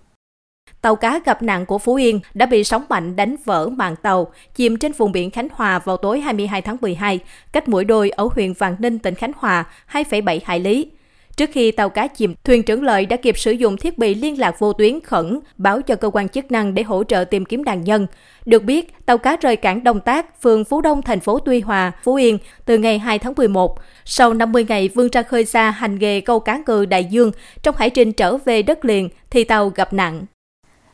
Tàu 0.80 0.96
cá 0.96 1.20
gặp 1.24 1.42
nạn 1.42 1.66
của 1.66 1.78
Phú 1.78 1.94
Yên 1.94 2.20
đã 2.34 2.46
bị 2.46 2.64
sóng 2.64 2.84
mạnh 2.88 3.16
đánh 3.16 3.36
vỡ 3.44 3.68
mạn 3.68 3.96
tàu, 3.96 4.32
chìm 4.54 4.76
trên 4.76 4.92
vùng 4.92 5.12
biển 5.12 5.30
Khánh 5.30 5.48
Hòa 5.52 5.78
vào 5.78 5.96
tối 5.96 6.20
22 6.20 6.62
tháng 6.62 6.76
12, 6.80 7.20
cách 7.52 7.68
mũi 7.68 7.84
đôi 7.84 8.10
ở 8.10 8.28
huyện 8.34 8.52
Vạn 8.52 8.76
Ninh, 8.78 8.98
tỉnh 8.98 9.14
Khánh 9.14 9.32
Hòa, 9.36 9.64
2,7 9.92 10.40
hải 10.44 10.60
lý. 10.60 10.90
Trước 11.36 11.50
khi 11.52 11.70
tàu 11.70 11.88
cá 11.88 12.06
chìm, 12.06 12.34
thuyền 12.44 12.62
trưởng 12.62 12.82
lợi 12.82 13.06
đã 13.06 13.16
kịp 13.16 13.38
sử 13.38 13.52
dụng 13.52 13.76
thiết 13.76 13.98
bị 13.98 14.14
liên 14.14 14.40
lạc 14.40 14.58
vô 14.58 14.72
tuyến 14.72 15.00
khẩn 15.00 15.40
báo 15.56 15.82
cho 15.82 15.94
cơ 15.94 16.10
quan 16.12 16.28
chức 16.28 16.52
năng 16.52 16.74
để 16.74 16.82
hỗ 16.82 17.04
trợ 17.04 17.24
tìm 17.24 17.44
kiếm 17.44 17.64
nạn 17.64 17.84
nhân. 17.84 18.06
Được 18.46 18.62
biết, 18.62 19.06
tàu 19.06 19.18
cá 19.18 19.36
rời 19.40 19.56
cảng 19.56 19.84
Đông 19.84 20.00
Tác, 20.00 20.42
phường 20.42 20.64
Phú 20.64 20.80
Đông, 20.80 21.02
thành 21.02 21.20
phố 21.20 21.38
Tuy 21.38 21.60
Hòa, 21.60 21.92
Phú 22.02 22.14
Yên 22.14 22.38
từ 22.64 22.78
ngày 22.78 22.98
2 22.98 23.18
tháng 23.18 23.32
11. 23.36 23.78
Sau 24.04 24.34
50 24.34 24.64
ngày 24.68 24.88
vươn 24.94 25.08
ra 25.12 25.22
khơi 25.22 25.44
xa 25.44 25.70
hành 25.70 25.98
nghề 25.98 26.20
câu 26.20 26.40
cá 26.40 26.60
ngừ 26.66 26.84
đại 26.84 27.04
dương, 27.04 27.32
trong 27.62 27.74
hải 27.78 27.90
trình 27.90 28.12
trở 28.12 28.36
về 28.36 28.62
đất 28.62 28.84
liền 28.84 29.08
thì 29.30 29.44
tàu 29.44 29.68
gặp 29.68 29.92
nạn. 29.92 30.24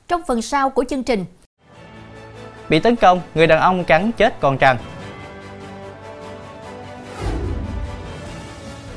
Trong 0.08 0.20
phần 0.26 0.42
sau 0.42 0.70
của 0.70 0.84
chương 0.84 1.02
trình, 1.02 1.24
Bị 2.68 2.78
tấn 2.78 2.96
công, 2.96 3.20
người 3.34 3.46
đàn 3.46 3.60
ông 3.60 3.84
cắn 3.84 4.12
chết 4.12 4.40
con 4.40 4.58
trăng. 4.58 4.76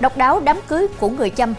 Độc 0.04 0.18
đáo 0.18 0.42
đám 0.46 0.58
cưới 0.68 0.88
của 1.00 1.10
người 1.10 1.30
chăm. 1.30 1.54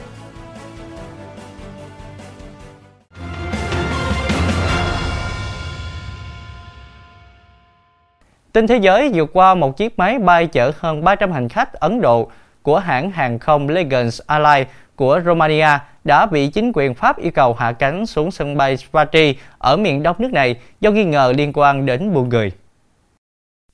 Tin 8.53 8.67
thế 8.67 8.77
giới 8.77 9.11
vượt 9.15 9.31
qua 9.33 9.55
một 9.55 9.77
chiếc 9.77 9.99
máy 9.99 10.19
bay 10.19 10.47
chở 10.47 10.73
hơn 10.79 11.05
300 11.05 11.33
hành 11.33 11.49
khách 11.49 11.73
Ấn 11.73 12.01
Độ 12.01 12.31
của 12.63 12.79
hãng 12.79 13.11
hàng 13.11 13.39
không 13.39 13.69
Legends 13.69 14.21
Airlines 14.27 14.69
của 14.97 15.21
Romania 15.25 15.69
đã 16.05 16.27
bị 16.27 16.49
chính 16.49 16.73
quyền 16.75 16.95
Pháp 16.95 17.19
yêu 17.19 17.33
cầu 17.35 17.55
hạ 17.55 17.73
cánh 17.73 18.07
xuống 18.07 18.31
sân 18.31 18.57
bay 18.57 18.77
Spati 18.77 19.37
ở 19.59 19.77
miền 19.77 20.03
đông 20.03 20.17
nước 20.19 20.33
này 20.33 20.57
do 20.81 20.91
nghi 20.91 21.05
ngờ 21.05 21.33
liên 21.37 21.53
quan 21.55 21.87
đến 21.87 22.15
buôn 22.15 22.29
người. 22.29 22.53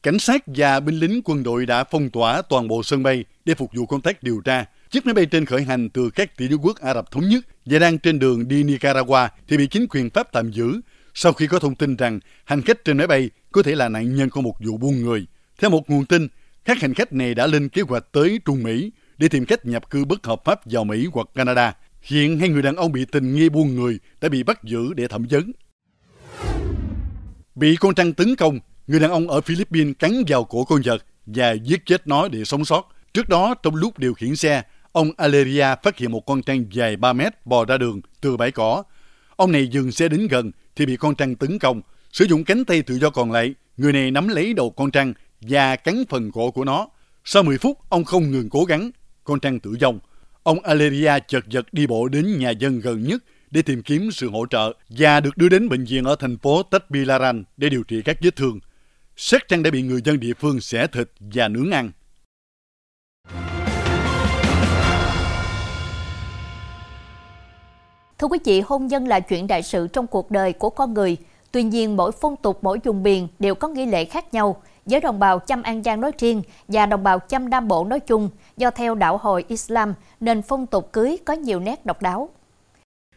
Cảnh 0.02 0.18
sát 0.18 0.42
và 0.46 0.80
binh 0.80 0.98
lính 0.98 1.20
quân 1.24 1.42
đội 1.42 1.66
đã 1.66 1.84
phong 1.84 2.10
tỏa 2.10 2.42
toàn 2.42 2.68
bộ 2.68 2.82
sân 2.82 3.02
bay 3.02 3.24
để 3.44 3.54
phục 3.54 3.70
vụ 3.74 3.86
công 3.86 4.00
tác 4.00 4.22
điều 4.22 4.40
tra. 4.40 4.64
Chiếc 4.90 5.06
máy 5.06 5.14
bay 5.14 5.26
trên 5.26 5.44
khởi 5.44 5.62
hành 5.62 5.90
từ 5.90 6.10
các 6.10 6.36
tiểu 6.36 6.58
quốc 6.62 6.76
Ả 6.80 6.94
Rập 6.94 7.10
Thống 7.10 7.28
Nhất 7.28 7.44
và 7.66 7.78
đang 7.78 7.98
trên 7.98 8.18
đường 8.18 8.48
đi 8.48 8.62
Nicaragua 8.62 9.28
thì 9.48 9.56
bị 9.56 9.66
chính 9.66 9.86
quyền 9.90 10.10
Pháp 10.10 10.32
tạm 10.32 10.50
giữ 10.50 10.80
sau 11.14 11.32
khi 11.32 11.46
có 11.46 11.58
thông 11.58 11.74
tin 11.74 11.96
rằng 11.96 12.20
hành 12.44 12.62
khách 12.62 12.84
trên 12.84 12.96
máy 12.96 13.06
bay 13.06 13.30
có 13.52 13.62
thể 13.62 13.74
là 13.74 13.88
nạn 13.88 14.16
nhân 14.16 14.30
của 14.30 14.40
một 14.40 14.54
vụ 14.60 14.76
buôn 14.76 15.02
người. 15.02 15.26
Theo 15.58 15.70
một 15.70 15.90
nguồn 15.90 16.06
tin, 16.06 16.28
các 16.64 16.80
hành 16.80 16.94
khách 16.94 17.12
này 17.12 17.34
đã 17.34 17.46
lên 17.46 17.68
kế 17.68 17.82
hoạch 17.82 18.12
tới 18.12 18.40
Trung 18.44 18.62
Mỹ 18.62 18.92
để 19.18 19.28
tìm 19.28 19.44
cách 19.44 19.66
nhập 19.66 19.90
cư 19.90 20.04
bất 20.04 20.26
hợp 20.26 20.44
pháp 20.44 20.60
vào 20.64 20.84
Mỹ 20.84 21.06
hoặc 21.12 21.26
Canada. 21.34 21.76
Hiện 22.02 22.38
hai 22.38 22.48
người 22.48 22.62
đàn 22.62 22.76
ông 22.76 22.92
bị 22.92 23.04
tình 23.04 23.34
nghi 23.34 23.48
buôn 23.48 23.74
người 23.74 23.98
đã 24.20 24.28
bị 24.28 24.42
bắt 24.42 24.64
giữ 24.64 24.94
để 24.94 25.08
thẩm 25.08 25.26
vấn. 25.30 25.52
Bị 27.54 27.76
con 27.76 27.94
trăng 27.94 28.12
tấn 28.12 28.36
công, 28.36 28.58
người 28.90 29.00
đàn 29.00 29.10
ông 29.10 29.28
ở 29.28 29.40
Philippines 29.40 29.94
cắn 29.98 30.22
vào 30.28 30.44
cổ 30.44 30.64
con 30.64 30.80
vật 30.84 31.04
và 31.26 31.52
giết 31.52 31.86
chết 31.86 32.06
nó 32.06 32.28
để 32.28 32.44
sống 32.44 32.64
sót. 32.64 32.88
Trước 33.14 33.28
đó, 33.28 33.54
trong 33.62 33.74
lúc 33.74 33.98
điều 33.98 34.14
khiển 34.14 34.36
xe, 34.36 34.62
ông 34.92 35.10
Aleria 35.16 35.66
phát 35.82 35.98
hiện 35.98 36.12
một 36.12 36.26
con 36.26 36.42
trăng 36.42 36.64
dài 36.70 36.96
3 36.96 37.12
mét 37.12 37.46
bò 37.46 37.64
ra 37.64 37.78
đường 37.78 38.00
từ 38.20 38.36
bãi 38.36 38.50
cỏ. 38.50 38.82
Ông 39.36 39.52
này 39.52 39.68
dừng 39.68 39.92
xe 39.92 40.08
đến 40.08 40.28
gần 40.28 40.50
thì 40.76 40.86
bị 40.86 40.96
con 40.96 41.14
trăng 41.14 41.34
tấn 41.34 41.58
công. 41.58 41.82
Sử 42.12 42.24
dụng 42.24 42.44
cánh 42.44 42.64
tay 42.64 42.82
tự 42.82 42.98
do 42.98 43.10
còn 43.10 43.32
lại, 43.32 43.54
người 43.76 43.92
này 43.92 44.10
nắm 44.10 44.28
lấy 44.28 44.54
đầu 44.54 44.70
con 44.70 44.90
trăng 44.90 45.14
và 45.40 45.76
cắn 45.76 46.04
phần 46.08 46.32
cổ 46.32 46.50
của 46.50 46.64
nó. 46.64 46.88
Sau 47.24 47.42
10 47.42 47.58
phút, 47.58 47.78
ông 47.88 48.04
không 48.04 48.30
ngừng 48.30 48.50
cố 48.50 48.64
gắng. 48.64 48.90
Con 49.24 49.40
trăng 49.40 49.60
tử 49.60 49.76
vong. 49.80 49.98
Ông 50.42 50.60
Aleria 50.60 51.12
chật 51.28 51.44
vật 51.52 51.66
đi 51.72 51.86
bộ 51.86 52.08
đến 52.08 52.38
nhà 52.38 52.50
dân 52.50 52.80
gần 52.80 53.02
nhất 53.02 53.24
để 53.50 53.62
tìm 53.62 53.82
kiếm 53.82 54.10
sự 54.12 54.30
hỗ 54.30 54.46
trợ 54.46 54.72
và 54.88 55.20
được 55.20 55.36
đưa 55.36 55.48
đến 55.48 55.68
bệnh 55.68 55.84
viện 55.84 56.04
ở 56.04 56.16
thành 56.16 56.38
phố 56.38 56.62
Tacbilaran 56.62 57.44
để 57.56 57.68
điều 57.68 57.82
trị 57.82 58.02
các 58.02 58.16
vết 58.22 58.36
thương. 58.36 58.60
Xác 59.22 59.48
trăng 59.48 59.62
đã 59.62 59.70
bị 59.70 59.82
người 59.82 60.00
dân 60.04 60.20
địa 60.20 60.34
phương 60.34 60.60
xẻ 60.60 60.86
thịt 60.86 61.10
và 61.20 61.48
nướng 61.48 61.70
ăn. 61.70 61.90
Thưa 68.18 68.26
quý 68.26 68.38
vị, 68.44 68.60
hôn 68.60 68.86
nhân 68.86 69.08
là 69.08 69.20
chuyện 69.20 69.46
đại 69.46 69.62
sự 69.62 69.88
trong 69.88 70.06
cuộc 70.06 70.30
đời 70.30 70.52
của 70.52 70.70
con 70.70 70.94
người. 70.94 71.16
Tuy 71.52 71.62
nhiên, 71.62 71.96
mỗi 71.96 72.12
phong 72.12 72.36
tục, 72.36 72.58
mỗi 72.62 72.78
vùng 72.84 73.02
miền 73.02 73.28
đều 73.38 73.54
có 73.54 73.68
nghi 73.68 73.86
lễ 73.86 74.04
khác 74.04 74.34
nhau. 74.34 74.62
Với 74.86 75.00
đồng 75.00 75.18
bào 75.18 75.38
Chăm 75.38 75.62
An 75.62 75.82
Giang 75.82 76.00
nói 76.00 76.12
riêng 76.18 76.42
và 76.68 76.86
đồng 76.86 77.02
bào 77.02 77.18
Chăm 77.18 77.50
Nam 77.50 77.68
Bộ 77.68 77.84
nói 77.84 78.00
chung, 78.00 78.30
do 78.56 78.70
theo 78.70 78.94
đạo 78.94 79.16
hồi 79.16 79.44
Islam 79.48 79.94
nên 80.20 80.42
phong 80.42 80.66
tục 80.66 80.92
cưới 80.92 81.18
có 81.24 81.32
nhiều 81.32 81.60
nét 81.60 81.86
độc 81.86 82.02
đáo. 82.02 82.28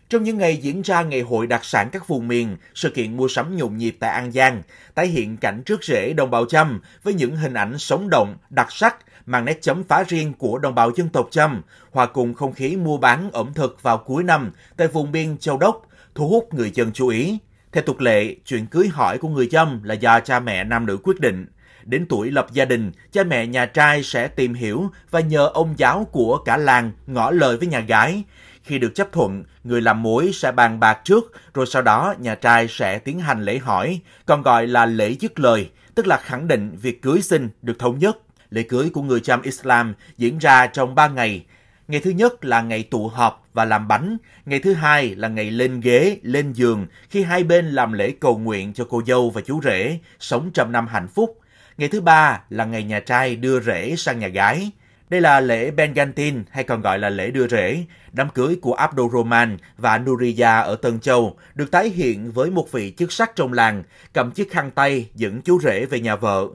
Trong 0.10 0.24
những 0.24 0.38
ngày 0.38 0.58
diễn 0.58 0.82
ra 0.82 1.02
ngày 1.02 1.22
hội 1.22 1.48
đặc 1.48 1.66
sản 1.66 1.90
các 1.92 2.08
vùng 2.08 2.28
miền, 2.28 2.58
sự 2.76 2.90
kiện 2.90 3.18
mua 3.18 3.28
sắm 3.28 3.58
nhộn 3.58 3.78
nhịp 3.78 3.98
tại 4.00 4.10
An 4.10 4.32
Giang, 4.32 4.62
tái 4.96 5.08
hiện 5.08 5.38
cảnh 5.38 5.64
trước 5.66 5.84
rễ 5.84 6.14
đồng 6.14 6.32
bào 6.32 6.46
Chăm 6.46 6.82
với 7.04 7.14
những 7.14 7.36
hình 7.36 7.54
ảnh 7.54 7.78
sống 7.78 8.10
động, 8.10 8.38
đặc 8.50 8.68
sắc, 8.72 8.98
mang 9.26 9.46
nét 9.46 9.62
chấm 9.62 9.84
phá 9.84 10.04
riêng 10.08 10.34
của 10.34 10.58
đồng 10.58 10.76
bào 10.76 10.92
dân 10.96 11.10
tộc 11.10 11.28
Chăm, 11.32 11.62
hòa 11.92 12.06
cùng 12.06 12.34
không 12.34 12.54
khí 12.54 12.76
mua 12.76 12.98
bán 12.98 13.32
ẩm 13.32 13.54
thực 13.54 13.84
vào 13.84 13.98
cuối 13.98 14.24
năm 14.24 14.52
tại 14.78 14.88
vùng 14.88 15.12
biên 15.12 15.38
Châu 15.38 15.58
Đốc, 15.58 15.88
thu 16.16 16.28
hút 16.28 16.54
người 16.54 16.72
dân 16.74 16.92
chú 16.94 17.08
ý. 17.08 17.38
Theo 17.72 17.84
tục 17.84 18.00
lệ, 18.00 18.36
chuyện 18.46 18.66
cưới 18.66 18.88
hỏi 18.88 19.18
của 19.18 19.28
người 19.28 19.48
Chăm 19.52 19.84
là 19.84 19.94
do 19.94 20.20
cha 20.20 20.40
mẹ 20.40 20.64
nam 20.64 20.86
nữ 20.86 20.98
quyết 21.04 21.20
định. 21.20 21.46
Đến 21.84 22.06
tuổi 22.10 22.32
lập 22.32 22.48
gia 22.54 22.66
đình, 22.66 22.92
cha 23.12 23.24
mẹ 23.24 23.48
nhà 23.48 23.66
trai 23.66 24.04
sẽ 24.04 24.28
tìm 24.28 24.54
hiểu 24.54 24.90
và 25.12 25.20
nhờ 25.20 25.50
ông 25.54 25.74
giáo 25.78 26.08
của 26.12 26.38
cả 26.38 26.58
làng 26.58 26.92
ngỏ 27.08 27.32
lời 27.32 27.58
với 27.58 27.68
nhà 27.68 27.80
gái. 27.80 28.24
Khi 28.64 28.80
được 28.80 28.96
chấp 28.96 29.12
thuận, 29.12 29.44
người 29.64 29.82
làm 29.82 30.04
mối 30.04 30.32
sẽ 30.34 30.52
bàn 30.52 30.80
bạc 30.80 31.02
trước, 31.04 31.32
rồi 31.54 31.66
sau 31.66 31.82
đó 31.82 32.16
nhà 32.20 32.36
trai 32.36 32.68
sẽ 32.68 33.00
tiến 33.00 33.20
hành 33.20 33.44
lễ 33.44 33.58
hỏi, 33.58 34.00
còn 34.26 34.42
gọi 34.42 34.68
là 34.68 34.86
lễ 34.86 35.16
dứt 35.20 35.40
lời, 35.40 35.70
tức 35.96 36.08
là 36.08 36.18
khẳng 36.18 36.48
định 36.48 36.78
việc 36.82 37.02
cưới 37.02 37.22
sinh 37.22 37.50
được 37.62 37.80
thống 37.80 38.00
nhất. 38.00 38.18
Lễ 38.50 38.64
cưới 38.64 38.90
của 38.90 39.02
người 39.02 39.20
Chăm 39.20 39.42
Islam 39.42 39.94
diễn 40.18 40.38
ra 40.38 40.68
trong 40.68 40.96
3 40.96 41.08
ngày. 41.08 41.46
Ngày 41.88 42.02
thứ 42.02 42.12
nhất 42.12 42.46
là 42.46 42.62
ngày 42.62 42.84
tụ 42.84 43.08
họp 43.08 43.48
và 43.54 43.66
làm 43.66 43.88
bánh. 43.88 44.18
Ngày 44.46 44.60
thứ 44.60 44.74
hai 44.74 45.16
là 45.16 45.28
ngày 45.28 45.52
lên 45.52 45.80
ghế, 45.80 46.18
lên 46.24 46.54
giường 46.54 46.88
khi 47.10 47.24
hai 47.24 47.44
bên 47.44 47.66
làm 47.66 47.94
lễ 47.94 48.14
cầu 48.20 48.38
nguyện 48.38 48.74
cho 48.74 48.86
cô 48.90 49.02
dâu 49.08 49.30
và 49.30 49.42
chú 49.42 49.62
rể 49.64 50.00
sống 50.20 50.52
trăm 50.54 50.72
năm 50.72 50.88
hạnh 50.88 51.08
phúc. 51.08 51.40
Ngày 51.78 51.90
thứ 51.90 52.02
ba 52.02 52.42
là 52.50 52.66
ngày 52.66 52.84
nhà 52.84 53.00
trai 53.00 53.36
đưa 53.36 53.60
rể 53.60 53.96
sang 53.98 54.20
nhà 54.20 54.28
gái. 54.28 54.72
Đây 55.14 55.22
là 55.22 55.40
lễ 55.40 55.72
Bengantin 55.72 56.44
hay 56.50 56.64
còn 56.64 56.82
gọi 56.82 57.00
là 57.00 57.10
lễ 57.10 57.32
đưa 57.32 57.48
rễ, 57.48 57.84
đám 58.12 58.30
cưới 58.30 58.58
của 58.62 58.74
Abdul 58.74 59.12
Roman 59.14 59.58
và 59.78 59.98
Nuriya 59.98 60.60
ở 60.60 60.76
Tân 60.76 61.00
Châu 61.00 61.36
được 61.56 61.72
tái 61.72 61.90
hiện 61.90 62.32
với 62.32 62.50
một 62.50 62.72
vị 62.72 62.94
chức 62.98 63.12
sắc 63.12 63.32
trong 63.36 63.54
làng 63.54 63.84
cầm 64.14 64.32
chiếc 64.32 64.52
khăn 64.52 64.72
tay 64.72 65.10
dẫn 65.16 65.42
chú 65.42 65.60
rể 65.60 65.86
về 65.86 66.00
nhà 66.00 66.16
vợ. 66.16 66.48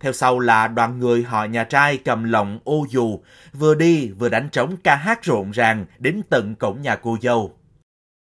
Theo 0.00 0.12
sau 0.12 0.38
là 0.38 0.68
đoàn 0.68 0.98
người 0.98 1.22
họ 1.22 1.44
nhà 1.44 1.64
trai 1.64 1.98
cầm 2.04 2.24
lọng 2.24 2.58
ô 2.64 2.86
dù, 2.90 3.20
vừa 3.52 3.74
đi 3.74 4.08
vừa 4.08 4.28
đánh 4.28 4.48
trống 4.52 4.76
ca 4.84 4.94
hát 4.94 5.24
rộn 5.24 5.50
ràng 5.50 5.86
đến 5.98 6.22
tận 6.30 6.54
cổng 6.54 6.82
nhà 6.82 6.96
cô 6.96 7.16
dâu. 7.22 7.52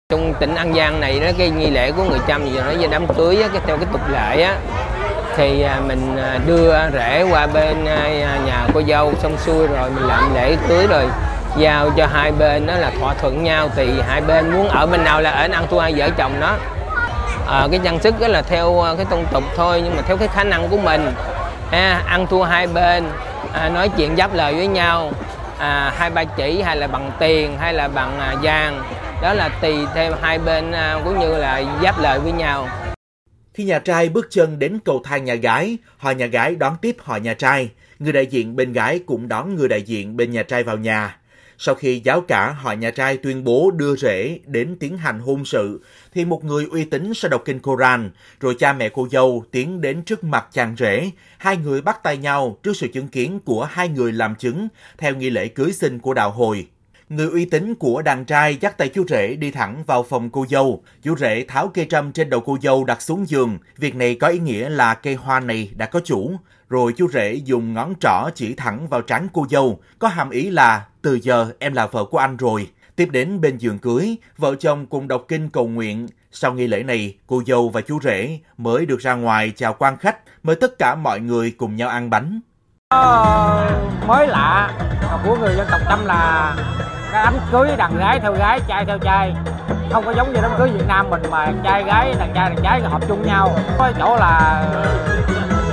Trong 0.09 0.35
tỉnh 0.41 0.55
An 0.55 0.75
Giang 0.75 1.01
này 1.01 1.21
đó 1.21 1.31
cái 1.39 1.51
nghi 1.51 1.71
lễ 1.71 1.93
của 1.93 2.05
người 2.11 2.21
Chăm 2.29 2.45
gì 2.45 2.59
nói 2.59 2.77
về 2.79 2.89
đám 2.91 3.07
cưới 3.17 3.43
á, 3.43 3.49
cái 3.53 3.63
theo 3.67 3.77
cái 3.77 3.87
tục 3.93 4.03
lệ 4.11 4.43
á 4.43 4.61
thì 5.41 5.63
à, 5.63 5.81
mình 5.87 6.17
à, 6.17 6.39
đưa 6.47 6.75
rễ 6.93 7.23
qua 7.31 7.47
bên 7.47 7.85
à, 7.85 8.09
nhà 8.47 8.67
cô 8.75 8.83
dâu 8.89 9.13
xong 9.23 9.37
xuôi 9.39 9.67
rồi 9.67 9.91
mình 9.91 10.07
làm 10.07 10.35
lễ 10.35 10.57
cưới 10.69 10.87
rồi 10.87 11.05
giao 11.57 11.91
cho 11.97 12.07
hai 12.07 12.33
bên 12.33 12.67
đó 12.67 12.75
là 12.75 12.91
thỏa 13.01 13.15
thuận 13.15 13.45
nhau. 13.45 13.69
Thì 13.77 13.93
hai 14.09 14.21
bên 14.21 14.53
muốn 14.53 14.69
ở 14.69 14.87
bên 14.87 15.05
nào 15.05 15.21
là 15.21 15.31
ở 15.31 15.49
ăn 15.53 15.67
thua 15.71 15.79
hai 15.79 15.93
vợ 15.97 16.11
chồng 16.17 16.41
đó 16.41 16.57
à, 17.47 17.59
ờ, 17.59 17.69
cái 17.71 17.81
trang 17.85 17.99
sức 17.99 18.21
đó 18.21 18.29
là 18.29 18.43
theo 18.43 18.85
cái 18.97 19.07
phong 19.11 19.27
tục 19.33 19.45
thôi 19.57 19.81
nhưng 19.85 19.97
mà 19.97 20.03
theo 20.07 20.17
cái 20.17 20.29
khả 20.29 20.45
năng 20.45 20.69
của 20.69 20.77
mình. 20.77 21.13
Ha, 21.71 22.03
ăn 22.07 22.27
thua 22.27 22.43
hai 22.43 22.67
bên 22.67 23.05
à, 23.53 23.69
nói 23.69 23.89
chuyện 23.89 24.17
giáp 24.17 24.35
lời 24.35 24.55
với 24.55 24.67
nhau 24.67 25.11
à, 25.59 25.93
hai 25.97 26.11
ba 26.11 26.25
chỉ 26.25 26.63
hay 26.63 26.77
là 26.77 26.87
bằng 26.87 27.11
tiền 27.19 27.59
hay 27.61 27.73
là 27.73 27.89
bằng 27.89 28.21
à, 28.21 28.35
vàng. 28.43 28.83
Đó 29.23 29.33
là 29.33 29.49
tùy 29.61 29.87
theo 29.95 30.13
hai 30.23 30.39
bên 30.39 30.73
à, 30.73 30.97
cũng 31.05 31.19
như 31.19 31.37
là 31.37 31.63
giáp 31.83 32.01
lời 32.01 32.19
với 32.19 32.33
nhau 32.33 32.69
khi 33.55 33.65
nhà 33.65 33.79
trai 33.79 34.09
bước 34.09 34.27
chân 34.31 34.59
đến 34.59 34.79
cầu 34.85 35.01
thang 35.05 35.25
nhà 35.25 35.35
gái, 35.35 35.79
họ 35.97 36.11
nhà 36.11 36.27
gái 36.27 36.55
đón 36.57 36.77
tiếp 36.83 36.97
họ 36.99 37.17
nhà 37.17 37.35
trai. 37.35 37.71
Người 37.99 38.13
đại 38.13 38.27
diện 38.27 38.57
bên 38.57 38.73
gái 38.73 38.99
cũng 39.07 39.29
đón 39.29 39.57
người 39.57 39.69
đại 39.69 39.83
diện 39.83 40.17
bên 40.17 40.31
nhà 40.31 40.43
trai 40.43 40.63
vào 40.63 40.77
nhà. 40.77 41.17
Sau 41.59 41.75
khi 41.75 42.01
giáo 42.05 42.21
cả 42.21 42.51
họ 42.53 42.73
nhà 42.73 42.91
trai 42.91 43.17
tuyên 43.17 43.45
bố 43.45 43.71
đưa 43.71 43.97
rể 43.97 44.39
đến 44.47 44.77
tiến 44.81 44.99
hành 44.99 45.19
hôn 45.19 45.45
sự, 45.45 45.81
thì 46.15 46.25
một 46.25 46.45
người 46.45 46.67
uy 46.71 46.85
tín 46.85 47.15
sẽ 47.15 47.29
đọc 47.29 47.43
kinh 47.45 47.61
Koran, 47.61 48.11
rồi 48.41 48.55
cha 48.59 48.73
mẹ 48.73 48.89
cô 48.89 49.09
dâu 49.11 49.45
tiến 49.51 49.81
đến 49.81 50.03
trước 50.03 50.25
mặt 50.25 50.47
chàng 50.53 50.77
rể. 50.79 51.11
Hai 51.39 51.57
người 51.57 51.81
bắt 51.81 52.03
tay 52.03 52.17
nhau 52.17 52.59
trước 52.63 52.77
sự 52.77 52.89
chứng 52.89 53.09
kiến 53.09 53.41
của 53.45 53.65
hai 53.65 53.89
người 53.89 54.13
làm 54.13 54.35
chứng 54.35 54.69
theo 54.99 55.15
nghi 55.15 55.31
lễ 55.31 55.49
cưới 55.49 55.73
sinh 55.73 55.99
của 55.99 56.15
đạo 56.15 56.31
hồi. 56.31 56.67
Người 57.11 57.27
uy 57.27 57.45
tín 57.45 57.75
của 57.75 58.03
đàn 58.03 58.25
trai 58.25 58.57
dắt 58.61 58.79
tay 58.79 58.89
chú 58.89 59.05
rể 59.09 59.37
đi 59.37 59.51
thẳng 59.51 59.85
vào 59.87 60.03
phòng 60.03 60.31
cô 60.31 60.47
dâu. 60.49 60.83
Chú 61.03 61.17
rể 61.17 61.45
tháo 61.49 61.69
cây 61.69 61.87
trâm 61.91 62.13
trên 62.13 62.31
đầu 62.31 62.41
cô 62.41 62.59
dâu 62.63 62.85
đặt 62.85 63.03
xuống 63.03 63.29
giường. 63.29 63.59
Việc 63.77 63.95
này 63.95 64.15
có 64.15 64.29
ý 64.29 64.39
nghĩa 64.39 64.69
là 64.69 64.95
cây 64.95 65.15
hoa 65.15 65.41
này 65.41 65.71
đã 65.77 65.87
có 65.87 66.01
chủ. 66.05 66.33
Rồi 66.69 66.93
chú 66.97 67.09
rể 67.09 67.35
dùng 67.35 67.75
ngón 67.75 67.95
trỏ 68.01 68.31
chỉ 68.35 68.55
thẳng 68.55 68.89
vào 68.89 69.03
trán 69.03 69.29
cô 69.33 69.47
dâu, 69.51 69.81
có 69.99 70.09
hàm 70.09 70.31
ý 70.31 70.51
là 70.51 70.87
từ 71.03 71.19
giờ 71.23 71.53
em 71.59 71.73
là 71.73 71.87
vợ 71.87 72.05
của 72.05 72.19
anh 72.19 72.37
rồi. 72.37 72.71
Tiếp 72.97 73.09
đến 73.13 73.41
bên 73.41 73.59
giường 73.59 73.79
cưới, 73.79 74.17
vợ 74.37 74.55
chồng 74.55 74.87
cùng 74.87 75.09
đọc 75.09 75.25
kinh 75.29 75.51
cầu 75.51 75.69
nguyện. 75.69 76.09
Sau 76.33 76.55
nghi 76.55 76.67
lễ 76.67 76.83
này, 76.83 77.15
cô 77.27 77.43
dâu 77.47 77.69
và 77.69 77.81
chú 77.81 78.01
rể 78.03 78.39
mới 78.59 78.87
được 78.87 79.01
ra 79.01 79.15
ngoài 79.15 79.53
chào 79.57 79.75
quan 79.79 79.97
khách, 79.97 80.19
mời 80.43 80.57
tất 80.57 80.79
cả 80.79 80.95
mọi 80.95 81.21
người 81.21 81.51
cùng 81.51 81.77
nhau 81.77 81.89
ăn 81.89 82.11
bánh. 82.11 82.41
Ờ, 82.89 83.83
mới 84.07 84.27
lạ 84.27 84.73
của 85.25 85.37
người 85.37 85.55
dân 85.57 85.67
tộc 85.71 85.81
Tâm 85.89 86.05
là 86.05 86.57
đám 87.13 87.35
cưới 87.53 87.69
đàn 87.77 87.99
gái 87.99 88.21
theo 88.21 88.33
gái 88.33 88.61
trai 88.67 88.85
theo 88.85 88.99
trai. 88.99 89.35
Không 89.93 90.05
có 90.05 90.13
giống 90.13 90.33
như 90.33 90.39
đám 90.43 90.51
cưới 90.59 90.69
Việt 90.69 90.85
Nam 90.89 91.11
mình 91.11 91.23
mà 91.31 91.47
trai 91.65 91.85
gái 91.85 92.15
đàn 92.19 92.33
trai 92.35 92.51
đàn 92.51 92.63
gái 92.63 92.81
hợp 92.81 93.01
chung 93.09 93.23
nhau. 93.27 93.51
Có 93.79 93.93
chỗ 93.99 94.17
là 94.17 94.65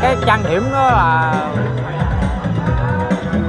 cái 0.01 0.15
trang 0.25 0.43
điểm 0.49 0.63
nó 0.71 0.87
là 0.87 1.33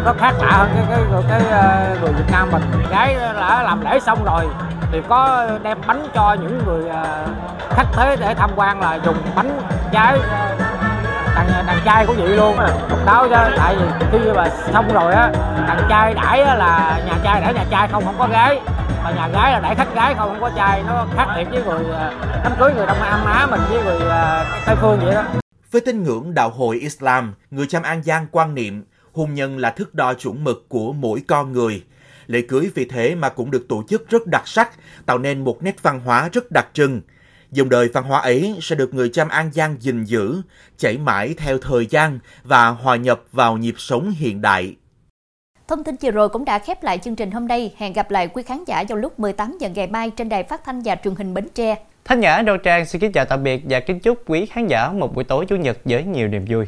nó 0.04 0.12
khác 0.18 0.34
lạ 0.38 0.50
hơn 0.50 0.68
cái 0.74 0.84
cái 0.88 1.00
cái, 1.12 1.22
cái 1.28 1.50
ờ, 1.50 1.96
người 2.00 2.12
Việt 2.12 2.30
Nam 2.32 2.48
mình. 2.52 2.62
Gái 2.90 3.16
đã 3.40 3.62
làm 3.62 3.80
lễ 3.80 4.00
xong 4.00 4.24
rồi 4.24 4.46
thì 4.92 5.02
có 5.08 5.46
đem 5.62 5.78
bánh 5.86 6.08
cho 6.14 6.36
những 6.40 6.62
người 6.66 6.88
ờ, 6.88 7.26
khách 7.70 7.86
thế 7.92 8.16
để 8.20 8.34
tham 8.34 8.50
quan 8.56 8.80
là 8.80 8.98
dùng 9.04 9.16
bánh 9.34 9.60
trái 9.92 10.18
đàn 11.44 11.66
đàn 11.66 11.78
trai 11.84 12.06
của 12.06 12.14
vậy 12.14 12.28
luôn 12.28 12.56
độc 12.90 12.98
đáo 13.06 13.28
chứ 13.28 13.54
tại 13.56 13.76
vì 13.76 14.06
khi 14.12 14.18
mà 14.36 14.48
xong 14.72 14.92
rồi 14.92 15.12
á 15.12 15.30
đàn 15.68 15.86
trai 15.88 16.14
đãi 16.14 16.38
là 16.38 17.02
nhà 17.06 17.18
trai 17.24 17.40
đãi 17.40 17.54
nhà 17.54 17.64
trai 17.70 17.88
không 17.88 18.04
không 18.04 18.18
có 18.18 18.28
gái 18.28 18.60
mà 19.04 19.10
nhà 19.10 19.28
gái 19.28 19.52
là 19.52 19.60
đãi 19.60 19.74
khách 19.74 19.94
gái 19.94 20.14
không 20.14 20.28
không 20.28 20.40
có 20.40 20.50
trai 20.56 20.82
nó 20.86 21.06
khác 21.16 21.26
biệt 21.36 21.44
với 21.50 21.62
người 21.64 21.94
à, 21.94 22.12
đám 22.44 22.52
cưới 22.58 22.72
người 22.74 22.86
đông 22.86 23.00
nam 23.00 23.24
á 23.24 23.46
mình 23.50 23.60
với 23.68 23.84
người 23.84 24.10
à, 24.10 24.44
tây 24.66 24.76
phương 24.80 25.00
vậy 25.00 25.14
đó 25.14 25.24
Với 25.70 25.80
tín 25.80 26.02
ngưỡng 26.02 26.34
đạo 26.34 26.50
hội 26.50 26.78
Islam, 26.78 27.34
người 27.50 27.66
Chăm 27.66 27.82
An 27.82 28.02
Giang 28.02 28.26
quan 28.30 28.54
niệm 28.54 28.84
hôn 29.12 29.34
nhân 29.34 29.58
là 29.58 29.70
thước 29.70 29.94
đo 29.94 30.14
chuẩn 30.14 30.44
mực 30.44 30.68
của 30.68 30.92
mỗi 30.92 31.22
con 31.28 31.52
người. 31.52 31.84
Lễ 32.26 32.42
cưới 32.48 32.70
vì 32.74 32.84
thế 32.84 33.14
mà 33.14 33.28
cũng 33.28 33.50
được 33.50 33.66
tổ 33.68 33.82
chức 33.88 34.10
rất 34.10 34.26
đặc 34.26 34.48
sắc, 34.48 34.70
tạo 35.06 35.18
nên 35.18 35.44
một 35.44 35.62
nét 35.62 35.82
văn 35.82 36.00
hóa 36.00 36.28
rất 36.32 36.50
đặc 36.50 36.66
trưng. 36.72 37.00
Dòng 37.50 37.68
đời 37.68 37.88
văn 37.92 38.04
hóa 38.04 38.20
ấy 38.20 38.58
sẽ 38.62 38.76
được 38.76 38.94
người 38.94 39.08
Chăm 39.08 39.28
An 39.28 39.50
Giang 39.52 39.76
gìn 39.80 40.04
giữ, 40.04 40.42
chảy 40.78 40.98
mãi 40.98 41.34
theo 41.38 41.58
thời 41.58 41.86
gian 41.86 42.18
và 42.44 42.68
hòa 42.68 42.96
nhập 42.96 43.22
vào 43.32 43.56
nhịp 43.56 43.74
sống 43.78 44.10
hiện 44.10 44.40
đại. 44.42 44.76
Thông 45.68 45.84
tin 45.84 45.94
vừa 46.02 46.10
rồi 46.10 46.28
cũng 46.28 46.44
đã 46.44 46.58
khép 46.58 46.82
lại 46.82 46.98
chương 46.98 47.16
trình 47.16 47.30
hôm 47.30 47.48
nay. 47.48 47.74
Hẹn 47.76 47.92
gặp 47.92 48.10
lại 48.10 48.28
quý 48.28 48.42
khán 48.42 48.64
giả 48.64 48.84
vào 48.88 48.98
lúc 48.98 49.20
18 49.20 49.56
giờ 49.60 49.68
ngày 49.68 49.86
mai 49.86 50.10
trên 50.10 50.28
đài 50.28 50.42
phát 50.42 50.64
thanh 50.64 50.82
và 50.84 50.96
truyền 51.04 51.14
hình 51.14 51.34
Bến 51.34 51.48
Tre. 51.54 51.76
Thanh 52.04 52.20
Nhã 52.20 52.42
Đô 52.42 52.56
Trang 52.56 52.86
xin 52.86 53.00
kính 53.00 53.12
chào 53.12 53.24
tạm 53.24 53.42
biệt 53.42 53.62
và 53.68 53.80
kính 53.80 54.00
chúc 54.00 54.22
quý 54.26 54.46
khán 54.46 54.66
giả 54.66 54.88
một 54.92 55.14
buổi 55.14 55.24
tối 55.24 55.46
Chủ 55.46 55.56
nhật 55.56 55.78
với 55.84 56.04
nhiều 56.04 56.28
niềm 56.28 56.44
vui. 56.48 56.66